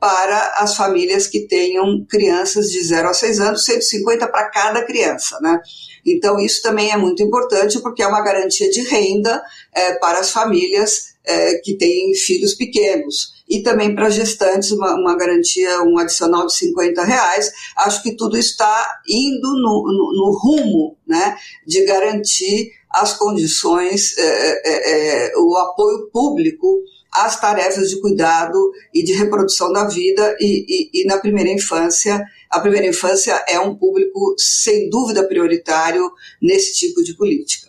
para 0.00 0.54
as 0.56 0.74
famílias 0.74 1.28
que 1.28 1.40
tenham 1.46 2.04
crianças 2.08 2.70
de 2.70 2.82
0 2.82 3.08
a 3.08 3.14
6 3.14 3.40
anos, 3.40 3.64
150 3.64 4.26
para 4.26 4.50
cada 4.50 4.82
criança, 4.82 5.38
né? 5.40 5.60
Então, 6.04 6.40
isso 6.40 6.60
também 6.60 6.90
é 6.90 6.96
muito 6.96 7.22
importante 7.22 7.78
porque 7.80 8.02
é 8.02 8.06
uma 8.08 8.20
garantia 8.20 8.68
de 8.68 8.80
renda 8.80 9.40
é, 9.72 9.92
para 9.94 10.18
as 10.18 10.32
famílias 10.32 11.14
é, 11.24 11.54
que 11.58 11.76
têm 11.76 12.12
filhos 12.16 12.54
pequenos 12.54 13.31
e 13.48 13.62
também 13.62 13.94
para 13.94 14.10
gestantes 14.10 14.70
uma, 14.70 14.94
uma, 14.94 15.16
garantia, 15.16 15.82
um 15.82 15.98
adicional 15.98 16.46
de 16.46 16.54
50 16.56 17.04
reais. 17.04 17.52
Acho 17.76 18.02
que 18.02 18.16
tudo 18.16 18.36
está 18.36 19.00
indo 19.08 19.48
no, 19.48 19.82
no, 19.86 20.12
no 20.16 20.38
rumo 20.38 20.96
né, 21.06 21.36
de 21.66 21.84
garantir 21.84 22.72
as 22.90 23.14
condições, 23.14 24.16
é, 24.18 24.22
é, 24.24 25.30
é, 25.30 25.38
o 25.38 25.56
apoio 25.56 26.10
público 26.12 26.82
às 27.12 27.38
tarefas 27.38 27.90
de 27.90 28.00
cuidado 28.00 28.72
e 28.92 29.02
de 29.02 29.12
reprodução 29.12 29.72
da 29.72 29.84
vida 29.84 30.36
e, 30.40 30.90
e, 30.94 31.02
e 31.02 31.04
na 31.06 31.18
primeira 31.18 31.50
infância. 31.50 32.24
A 32.50 32.60
primeira 32.60 32.86
infância 32.86 33.42
é 33.48 33.58
um 33.60 33.74
público 33.76 34.34
sem 34.38 34.88
dúvida 34.88 35.26
prioritário 35.26 36.10
nesse 36.40 36.74
tipo 36.74 37.02
de 37.02 37.14
política. 37.14 37.61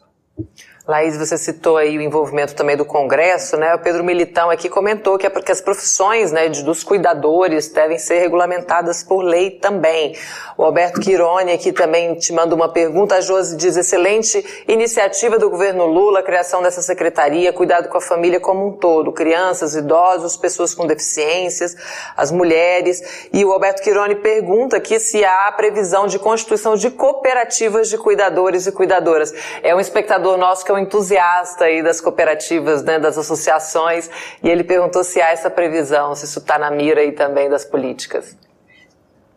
Laís, 0.86 1.18
você 1.18 1.38
citou 1.38 1.78
aí 1.78 1.98
o 1.98 2.02
envolvimento 2.02 2.54
também 2.56 2.76
do 2.76 2.84
Congresso, 2.84 3.56
né? 3.56 3.74
O 3.74 3.80
Pedro 3.80 4.04
Militão 4.04 4.50
aqui 4.50 4.68
comentou 4.68 5.18
que 5.18 5.26
é 5.26 5.30
porque 5.30 5.50
as 5.50 5.62
profissões 5.62 6.34
né, 6.34 6.50
dos 6.50 6.84
cuidadores 6.84 7.70
devem 7.70 7.98
ser 7.98 8.20
regulamentadas 8.20 9.02
por 9.02 9.22
lei 9.22 9.50
também. 9.50 10.14
O 10.58 10.64
Alberto 10.66 11.00
Quirone 11.00 11.54
aqui 11.54 11.72
também 11.72 12.16
te 12.16 12.34
manda 12.34 12.54
uma 12.54 12.68
pergunta. 12.68 13.16
A 13.16 13.22
Josi 13.22 13.56
diz, 13.56 13.78
excelente 13.78 14.46
iniciativa 14.68 15.40
do 15.40 15.50
governo 15.50 15.86
Lula, 15.86 16.20
a 16.20 16.24
criação 16.24 16.62
dessa 16.62 16.82
secretaria, 16.82 17.54
cuidado 17.54 17.88
com 17.88 17.98
a 17.98 18.02
família 18.02 18.42
como 18.42 18.68
um 18.68 18.74
todo, 18.74 19.14
crianças, 19.14 19.76
idosos, 19.76 20.36
pessoas 20.36 20.76
com 20.76 20.86
deficiências, 20.86 21.78
as 22.18 22.30
mulheres. 22.30 23.30
E 23.32 23.46
o 23.46 23.54
Alberto 23.54 23.82
Quirone 23.82 24.16
pergunta 24.16 24.76
aqui 24.76 25.00
se 25.00 25.24
há 25.24 25.50
previsão 25.54 26.08
de 26.08 26.20
constituição 26.20 26.76
de 26.76 26.92
cooperativas 26.92 27.88
de 27.88 27.98
cuidadores 27.98 28.68
e 28.68 28.72
cuidadoras. 28.74 29.34
É 29.64 29.74
um 29.74 29.80
espectador 29.80 30.36
nosso 30.36 30.66
que 30.66 30.73
entusiasta 30.78 31.66
aí 31.66 31.84
das 31.84 32.00
cooperativas, 32.02 32.84
né, 32.84 33.00
das 33.00 33.18
associações, 33.18 34.10
e 34.44 34.50
ele 34.50 34.64
perguntou 34.64 35.04
se 35.04 35.22
há 35.22 35.30
essa 35.30 35.50
previsão, 35.50 36.16
se 36.16 36.26
isso 36.26 36.40
está 36.40 36.58
na 36.58 36.72
mira 36.72 37.02
aí 37.02 37.12
também 37.12 37.50
das 37.50 37.66
políticas. 37.66 38.36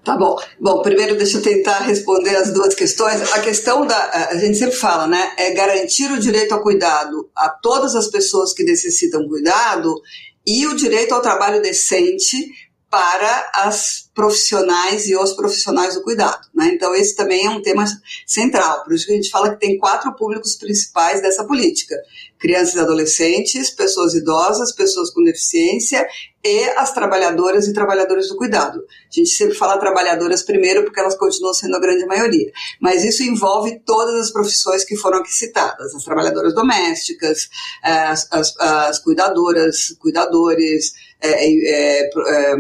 Tá 0.07 0.17
bom. 0.17 0.37
Bom, 0.61 0.83
primeiro 0.83 1.17
deixa 1.17 1.39
eu 1.39 1.43
tentar 1.43 1.79
responder 1.81 2.37
as 2.37 2.53
duas 2.53 2.77
questões. 2.77 3.33
A 3.33 3.41
questão 3.41 3.85
da. 3.85 4.29
A 4.31 4.37
gente 4.37 4.57
sempre 4.57 4.77
fala, 4.77 5.09
né? 5.09 5.33
É 5.37 5.51
garantir 5.51 6.13
o 6.13 6.21
direito 6.21 6.55
ao 6.55 6.63
cuidado 6.63 7.29
a 7.35 7.49
todas 7.49 7.97
as 7.97 8.07
pessoas 8.07 8.53
que 8.53 8.63
necessitam 8.63 9.27
cuidado 9.27 10.01
e 10.47 10.65
o 10.69 10.77
direito 10.77 11.13
ao 11.13 11.21
trabalho 11.21 11.61
decente 11.61 12.37
para 12.97 13.51
as 13.53 14.09
profissionais 14.15 15.07
e 15.07 15.15
os 15.15 15.35
profissionais 15.35 15.97
do 15.97 16.03
cuidado. 16.03 16.49
Né? 16.55 16.71
Então, 16.73 16.95
esse 16.95 17.15
também 17.15 17.45
é 17.45 17.51
um 17.51 17.61
tema 17.61 17.85
central. 18.27 18.85
Por 18.85 18.95
isso 18.95 19.05
que 19.05 19.13
a 19.13 19.17
gente 19.17 19.29
fala 19.29 19.51
que 19.51 19.61
tem 19.61 19.77
quatro 19.77 20.15
públicos 20.15 20.55
principais 20.55 21.21
dessa 21.21 21.45
política: 21.45 21.95
crianças 22.39 22.75
e 22.75 22.81
adolescentes, 22.81 23.69
pessoas 23.69 24.15
idosas, 24.15 24.75
pessoas 24.75 25.11
com 25.11 25.23
deficiência 25.23 26.09
e 26.43 26.65
as 26.79 26.95
trabalhadoras 26.95 27.67
e 27.67 27.75
trabalhadores 27.75 28.29
do 28.29 28.37
cuidado. 28.37 28.79
A 28.79 29.15
gente 29.15 29.31
sempre 29.31 29.55
fala 29.55 29.79
trabalhadoras 29.79 30.43
primeiro 30.43 30.85
porque 30.85 31.01
elas 31.01 31.17
continuam 31.17 31.53
sendo 31.53 31.77
a 31.77 31.81
grande 31.81 32.07
maioria, 32.07 32.51
mas 32.81 33.05
isso 33.05 33.23
envolve 33.25 33.81
todas 33.85 34.15
as 34.15 34.31
profissões 34.31 34.85
que 34.85 34.97
foram 34.97 35.19
aqui 35.19 35.35
citadas: 35.35 35.95
as 35.95 36.05
trabalhadoras 36.05 36.55
domésticas, 36.55 37.49
eh, 37.85 37.91
as, 37.91 38.27
as, 38.33 38.55
as 38.59 38.99
cuidadoras, 39.01 39.95
cuidadores, 39.99 40.93
é, 41.21 41.29
é, 41.29 42.03
é, 42.03 42.57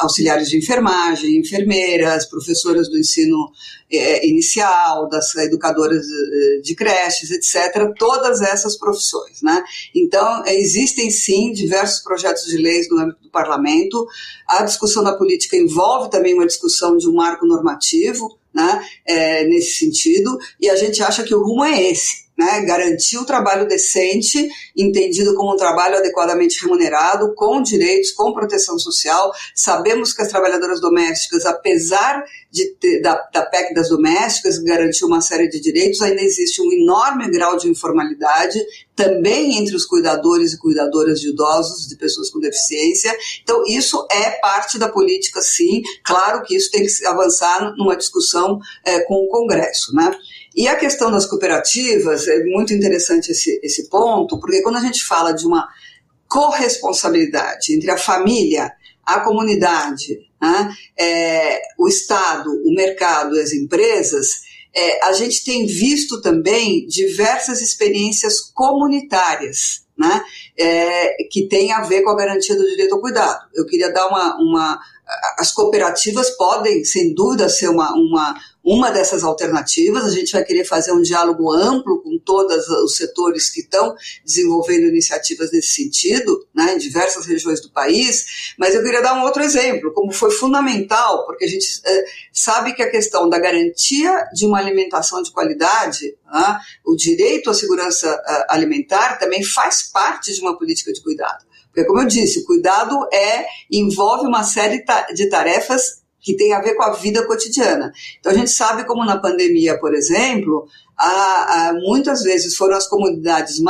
auxiliares 0.00 0.48
de 0.48 0.58
enfermagem, 0.58 1.38
enfermeiras, 1.38 2.26
professoras 2.26 2.88
do 2.88 2.98
ensino 2.98 3.50
é, 3.92 4.26
inicial, 4.26 5.08
das 5.08 5.34
educadoras 5.36 6.04
é, 6.04 6.60
de 6.62 6.74
creches, 6.74 7.30
etc., 7.30 7.92
todas 7.98 8.40
essas 8.40 8.76
profissões. 8.76 9.42
Né? 9.42 9.62
Então, 9.94 10.44
existem 10.46 11.10
sim 11.10 11.52
diversos 11.52 12.02
projetos 12.02 12.44
de 12.44 12.56
leis 12.56 12.88
no 12.90 12.98
âmbito 12.98 13.22
do 13.22 13.30
parlamento. 13.30 14.06
A 14.48 14.62
discussão 14.62 15.04
da 15.04 15.16
política 15.16 15.56
envolve 15.56 16.10
também 16.10 16.34
uma 16.34 16.46
discussão 16.46 16.96
de 16.96 17.08
um 17.08 17.14
marco 17.14 17.46
normativo 17.46 18.38
né, 18.52 18.84
é, 19.04 19.44
nesse 19.46 19.78
sentido, 19.78 20.38
e 20.60 20.70
a 20.70 20.76
gente 20.76 21.02
acha 21.02 21.24
que 21.24 21.34
o 21.34 21.42
rumo 21.42 21.64
é 21.64 21.90
esse 21.90 22.23
né, 22.36 22.62
garantir 22.62 23.18
o 23.18 23.24
trabalho 23.24 23.66
decente, 23.66 24.48
entendido 24.76 25.34
como 25.34 25.54
um 25.54 25.56
trabalho 25.56 25.96
adequadamente 25.96 26.60
remunerado, 26.62 27.34
com 27.34 27.62
direitos, 27.62 28.12
com 28.12 28.32
proteção 28.32 28.78
social. 28.78 29.32
Sabemos 29.54 30.12
que 30.12 30.22
as 30.22 30.28
trabalhadoras 30.28 30.80
domésticas, 30.80 31.46
apesar 31.46 32.24
de 32.50 32.70
ter, 32.74 33.00
da, 33.00 33.14
da 33.32 33.42
PEC 33.42 33.74
das 33.74 33.88
domésticas, 33.88 34.58
garantir 34.58 35.04
uma 35.04 35.20
série 35.20 35.48
de 35.48 35.60
direitos, 35.60 36.00
ainda 36.02 36.22
existe 36.22 36.60
um 36.60 36.72
enorme 36.72 37.30
grau 37.30 37.56
de 37.56 37.68
informalidade, 37.68 38.60
também 38.96 39.58
entre 39.58 39.74
os 39.74 39.84
cuidadores 39.84 40.52
e 40.52 40.58
cuidadoras 40.58 41.20
de 41.20 41.30
idosos, 41.30 41.88
de 41.88 41.96
pessoas 41.96 42.30
com 42.30 42.38
deficiência. 42.38 43.16
Então, 43.42 43.64
isso 43.66 44.06
é 44.10 44.30
parte 44.40 44.78
da 44.78 44.88
política, 44.88 45.40
sim. 45.42 45.82
Claro 46.04 46.42
que 46.42 46.56
isso 46.56 46.70
tem 46.70 46.84
que 46.84 47.06
avançar 47.06 47.74
numa 47.76 47.96
discussão 47.96 48.58
é, 48.84 49.00
com 49.00 49.14
o 49.14 49.28
Congresso, 49.28 49.94
né? 49.94 50.16
E 50.54 50.68
a 50.68 50.76
questão 50.76 51.10
das 51.10 51.26
cooperativas, 51.26 52.28
é 52.28 52.44
muito 52.44 52.72
interessante 52.72 53.32
esse, 53.32 53.60
esse 53.62 53.88
ponto, 53.88 54.38
porque 54.38 54.62
quando 54.62 54.76
a 54.76 54.80
gente 54.80 55.02
fala 55.04 55.32
de 55.32 55.46
uma 55.46 55.68
corresponsabilidade 56.28 57.74
entre 57.74 57.90
a 57.90 57.98
família, 57.98 58.72
a 59.04 59.20
comunidade, 59.20 60.18
né, 60.40 60.74
é, 60.98 61.60
o 61.78 61.88
Estado, 61.88 62.50
o 62.64 62.74
mercado 62.74 63.38
as 63.38 63.52
empresas, 63.52 64.28
é, 64.74 65.04
a 65.06 65.12
gente 65.12 65.44
tem 65.44 65.66
visto 65.66 66.20
também 66.20 66.86
diversas 66.86 67.60
experiências 67.60 68.40
comunitárias. 68.40 69.84
Né, 69.96 70.24
é, 70.58 71.14
que 71.30 71.46
tem 71.46 71.70
a 71.70 71.82
ver 71.82 72.02
com 72.02 72.10
a 72.10 72.16
garantia 72.16 72.56
do 72.56 72.68
direito 72.68 72.96
ao 72.96 73.00
cuidado. 73.00 73.46
Eu 73.54 73.64
queria 73.64 73.92
dar 73.92 74.08
uma, 74.08 74.36
uma 74.42 74.80
as 75.38 75.52
cooperativas 75.52 76.30
podem, 76.30 76.84
sem 76.84 77.14
dúvida, 77.14 77.48
ser 77.48 77.68
uma, 77.68 77.92
uma, 77.94 78.34
uma 78.64 78.90
dessas 78.90 79.22
alternativas. 79.22 80.06
A 80.06 80.10
gente 80.10 80.32
vai 80.32 80.42
querer 80.42 80.64
fazer 80.64 80.92
um 80.92 81.02
diálogo 81.02 81.52
amplo 81.52 82.02
com 82.02 82.18
todos 82.18 82.66
os 82.68 82.96
setores 82.96 83.50
que 83.50 83.60
estão 83.60 83.94
desenvolvendo 84.24 84.86
iniciativas 84.86 85.52
nesse 85.52 85.72
sentido, 85.72 86.46
né, 86.54 86.74
em 86.74 86.78
diversas 86.78 87.26
regiões 87.26 87.60
do 87.60 87.70
país. 87.70 88.54
Mas 88.58 88.74
eu 88.74 88.82
queria 88.82 89.02
dar 89.02 89.14
um 89.14 89.22
outro 89.22 89.42
exemplo, 89.42 89.92
como 89.92 90.10
foi 90.12 90.30
fundamental, 90.30 91.26
porque 91.26 91.44
a 91.44 91.48
gente 91.48 91.66
é, 91.84 92.04
sabe 92.32 92.72
que 92.72 92.82
a 92.82 92.90
questão 92.90 93.28
da 93.28 93.38
garantia 93.38 94.26
de 94.32 94.46
uma 94.46 94.58
alimentação 94.58 95.22
de 95.22 95.30
qualidade, 95.30 96.16
né, 96.32 96.58
o 96.84 96.96
direito 96.96 97.50
à 97.50 97.54
segurança 97.54 98.10
uh, 98.10 98.44
alimentar, 98.48 99.18
também 99.18 99.44
faz 99.44 99.82
parte 99.82 100.32
de 100.32 100.40
uma 100.40 100.56
política 100.56 100.92
de 100.92 101.02
cuidado. 101.02 101.44
Porque, 101.66 101.84
como 101.88 102.00
eu 102.00 102.06
disse, 102.06 102.38
o 102.38 102.44
cuidado 102.44 102.96
é 103.12 103.44
envolve 103.70 104.26
uma 104.26 104.44
série 104.44 104.84
de 105.12 105.28
tarefas 105.28 106.03
que 106.24 106.34
tem 106.36 106.54
a 106.54 106.60
ver 106.60 106.74
com 106.74 106.82
a 106.82 106.92
vida 106.94 107.24
cotidiana. 107.26 107.92
Então, 108.18 108.32
a 108.32 108.34
gente 108.34 108.50
sabe 108.50 108.84
como 108.84 109.04
na 109.04 109.18
pandemia, 109.18 109.78
por 109.78 109.94
exemplo, 109.94 110.66
muitas 111.82 112.22
vezes 112.22 112.56
foram 112.56 112.76
as 112.76 112.88
comunidades 112.88 113.60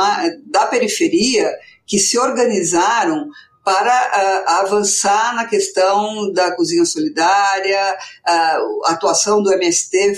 da 0.45 0.65
periferia 0.67 1.51
que 1.85 1.99
se 1.99 2.17
organizaram 2.17 3.29
para 3.63 4.45
uh, 4.47 4.63
avançar 4.63 5.35
na 5.35 5.45
questão 5.45 6.31
da 6.31 6.55
cozinha 6.55 6.85
solidária, 6.85 7.97
uh, 8.27 8.85
a 8.85 8.91
atuação 8.91 9.41
do 9.41 9.51
MST 9.51 10.13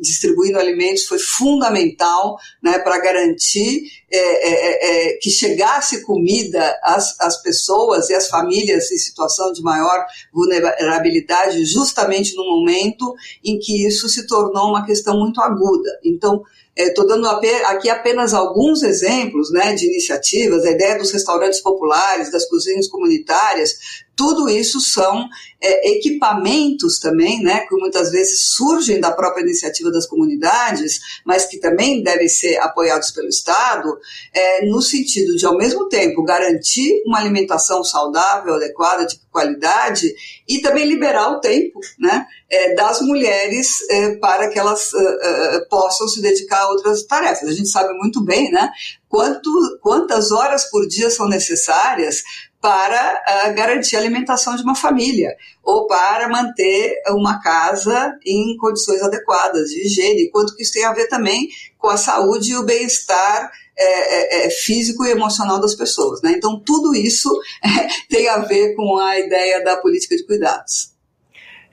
distribuindo 0.00 0.58
alimentos 0.58 1.04
foi 1.04 1.18
fundamental 1.18 2.36
né, 2.62 2.78
para 2.78 2.98
garantir 2.98 3.82
é, 4.08 4.18
é, 4.18 4.50
é, 4.50 5.08
é, 5.08 5.18
que 5.18 5.30
chegasse 5.30 6.02
comida 6.02 6.78
às, 6.82 7.18
às 7.20 7.42
pessoas 7.42 8.08
e 8.08 8.14
às 8.14 8.28
famílias 8.28 8.90
em 8.92 8.98
situação 8.98 9.52
de 9.52 9.60
maior 9.62 10.06
vulnerabilidade, 10.32 11.64
justamente 11.64 12.34
no 12.36 12.44
momento 12.44 13.14
em 13.44 13.58
que 13.58 13.84
isso 13.84 14.08
se 14.08 14.26
tornou 14.26 14.68
uma 14.68 14.86
questão 14.86 15.18
muito 15.18 15.40
aguda. 15.40 15.90
Então, 16.04 16.42
Estou 16.76 17.06
é, 17.06 17.08
dando 17.08 17.26
aqui 17.26 17.88
apenas 17.88 18.34
alguns 18.34 18.82
exemplos 18.82 19.50
né, 19.50 19.72
de 19.72 19.86
iniciativas, 19.86 20.62
a 20.62 20.70
ideia 20.70 20.98
dos 20.98 21.10
restaurantes 21.10 21.60
populares, 21.60 22.30
das 22.30 22.46
cozinhas 22.46 22.86
comunitárias, 22.86 24.04
tudo 24.14 24.46
isso 24.46 24.78
são 24.78 25.26
é, 25.58 25.92
equipamentos 25.92 26.98
também, 26.98 27.42
né, 27.42 27.60
que 27.66 27.74
muitas 27.76 28.10
vezes 28.10 28.48
surgem 28.54 29.00
da 29.00 29.10
própria 29.10 29.42
iniciativa 29.42 29.90
das 29.90 30.06
comunidades, 30.06 31.00
mas 31.24 31.46
que 31.46 31.58
também 31.58 32.02
devem 32.02 32.28
ser 32.28 32.58
apoiados 32.58 33.10
pelo 33.10 33.28
Estado, 33.28 33.95
é, 34.32 34.66
no 34.66 34.80
sentido 34.80 35.36
de, 35.36 35.46
ao 35.46 35.56
mesmo 35.56 35.88
tempo, 35.88 36.24
garantir 36.24 37.02
uma 37.06 37.18
alimentação 37.18 37.82
saudável, 37.84 38.54
adequada, 38.54 39.06
de 39.06 39.18
qualidade, 39.30 40.14
e 40.48 40.60
também 40.60 40.86
liberar 40.86 41.30
o 41.30 41.40
tempo 41.40 41.80
né, 41.98 42.26
é, 42.50 42.74
das 42.74 43.00
mulheres 43.00 43.68
é, 43.90 44.16
para 44.16 44.48
que 44.48 44.58
elas 44.58 44.92
é, 44.94 45.56
é, 45.56 45.60
possam 45.68 46.08
se 46.08 46.20
dedicar 46.20 46.62
a 46.62 46.68
outras 46.68 47.04
tarefas. 47.04 47.48
A 47.48 47.52
gente 47.52 47.68
sabe 47.68 47.92
muito 47.94 48.24
bem, 48.24 48.50
né? 48.50 48.70
Quanto, 49.08 49.50
quantas 49.80 50.32
horas 50.32 50.68
por 50.70 50.86
dia 50.86 51.10
são 51.10 51.28
necessárias 51.28 52.22
para 52.60 53.22
uh, 53.48 53.54
garantir 53.54 53.94
a 53.94 54.00
alimentação 54.00 54.56
de 54.56 54.62
uma 54.64 54.74
família 54.74 55.36
ou 55.62 55.86
para 55.86 56.28
manter 56.28 56.94
uma 57.10 57.40
casa 57.40 58.12
em 58.26 58.56
condições 58.56 59.00
adequadas 59.02 59.68
de 59.68 59.86
higiene, 59.86 60.30
quanto 60.30 60.54
que 60.56 60.64
isso 60.64 60.72
tem 60.72 60.84
a 60.84 60.92
ver 60.92 61.06
também 61.06 61.48
com 61.78 61.88
a 61.88 61.96
saúde 61.96 62.50
e 62.50 62.56
o 62.56 62.64
bem-estar 62.64 63.52
é, 63.78 64.44
é, 64.44 64.46
é 64.46 64.50
físico 64.50 65.04
e 65.04 65.10
emocional 65.10 65.60
das 65.60 65.74
pessoas. 65.74 66.22
Né? 66.22 66.32
Então, 66.32 66.60
tudo 66.64 66.94
isso 66.94 67.30
tem 68.08 68.28
a 68.28 68.38
ver 68.38 68.74
com 68.74 68.98
a 68.98 69.18
ideia 69.18 69.62
da 69.62 69.76
política 69.76 70.16
de 70.16 70.26
cuidados. 70.26 70.95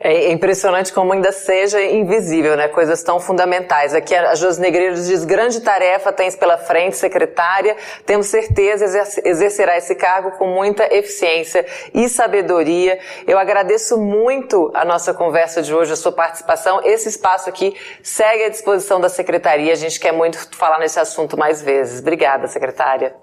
É 0.06 0.34
impressionante 0.34 0.92
como 0.92 1.14
ainda 1.14 1.32
seja 1.32 1.82
invisível, 1.82 2.58
né? 2.58 2.68
Coisas 2.68 3.02
tão 3.02 3.22
fundamentais. 3.22 3.96
Aqui 3.96 4.14
a 4.14 4.36
Jos 4.36 4.58
Negreiros 4.58 5.08
diz, 5.08 5.24
grande 5.24 5.62
tarefa 5.62 6.12
tens 6.12 6.36
pela 6.36 6.58
frente, 6.58 6.98
secretária. 6.98 7.78
Temos 8.06 8.28
certeza 8.28 8.84
exercerá 9.24 9.78
esse 9.78 9.96
cargo 9.96 10.32
com 10.32 10.46
muita 10.48 10.94
eficiência 10.94 11.66
e 11.94 12.10
sabedoria. 12.10 13.00
Eu 13.26 13.40
agradeço 13.40 13.98
muito 13.98 14.70
a 14.74 14.84
nossa 14.84 15.14
conversa 15.14 15.62
de 15.62 15.74
hoje, 15.74 15.94
a 15.94 15.96
sua 15.96 16.12
participação. 16.12 16.82
Esse 16.84 17.08
espaço 17.08 17.48
aqui 17.48 17.74
segue 18.02 18.44
à 18.44 18.50
disposição 18.50 19.00
da 19.00 19.08
secretaria. 19.08 19.72
A 19.72 19.78
gente 19.78 20.02
quer 20.02 20.12
muito 20.12 20.38
falar 20.58 20.80
nesse 20.80 21.00
assunto 21.00 21.38
mais 21.38 21.62
vezes. 21.62 22.02
Obrigada, 22.02 22.46
secretária. 22.50 23.23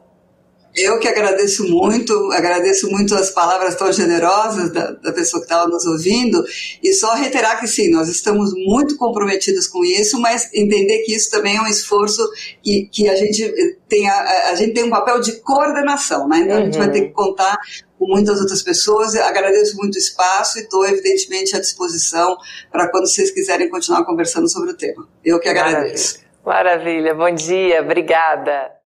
Eu 0.75 0.99
que 0.99 1.09
agradeço 1.09 1.69
muito, 1.69 2.13
agradeço 2.33 2.89
muito 2.91 3.15
as 3.15 3.31
palavras 3.31 3.75
tão 3.75 3.93
generosas 3.93 4.73
da, 4.73 4.93
da 4.93 5.13
pessoa 5.13 5.41
que 5.41 5.47
estava 5.47 5.69
nos 5.69 5.85
ouvindo, 5.85 6.45
e 6.83 6.93
só 6.95 7.15
reiterar 7.15 7.59
que 7.59 7.67
sim, 7.67 7.91
nós 7.91 8.09
estamos 8.09 8.53
muito 8.55 8.97
comprometidos 8.97 9.67
com 9.67 9.85
isso, 9.85 10.21
mas 10.21 10.49
entender 10.55 10.99
que 10.99 11.15
isso 11.15 11.31
também 11.31 11.57
é 11.57 11.61
um 11.61 11.67
esforço 11.67 12.23
que, 12.63 12.89
que 12.93 13.09
a 13.09 13.17
gente 13.17 13.79
tem 13.89 14.09
a, 14.09 14.51
a 14.51 14.55
gente 14.55 14.75
tem 14.75 14.85
um 14.85 14.91
papel 14.91 15.21
de 15.21 15.41
coordenação, 15.41 16.29
né? 16.29 16.39
Então 16.39 16.57
uhum. 16.57 16.63
a 16.63 16.65
gente 16.65 16.79
vai 16.79 16.91
ter 16.91 17.01
que 17.01 17.09
uhum. 17.09 17.13
contar 17.13 17.59
com 17.99 18.07
muitas 18.07 18.41
outras 18.41 18.63
pessoas. 18.63 19.15
Agradeço 19.17 19.77
muito 19.77 19.97
o 19.97 19.99
espaço 19.99 20.59
e 20.59 20.63
estou, 20.63 20.87
evidentemente, 20.87 21.55
à 21.55 21.61
disposição 21.61 22.37
para 22.71 22.89
quando 22.89 23.07
vocês 23.07 23.31
quiserem 23.31 23.69
continuar 23.69 24.05
conversando 24.05 24.49
sobre 24.49 24.71
o 24.71 24.77
tema. 24.77 25.07
Eu 25.25 25.39
que 25.41 25.49
agradeço. 25.49 26.21
Maravilha. 26.45 27.13
Maravilha. 27.13 27.15
Bom 27.15 27.35
dia, 27.35 27.83
obrigada. 27.83 28.80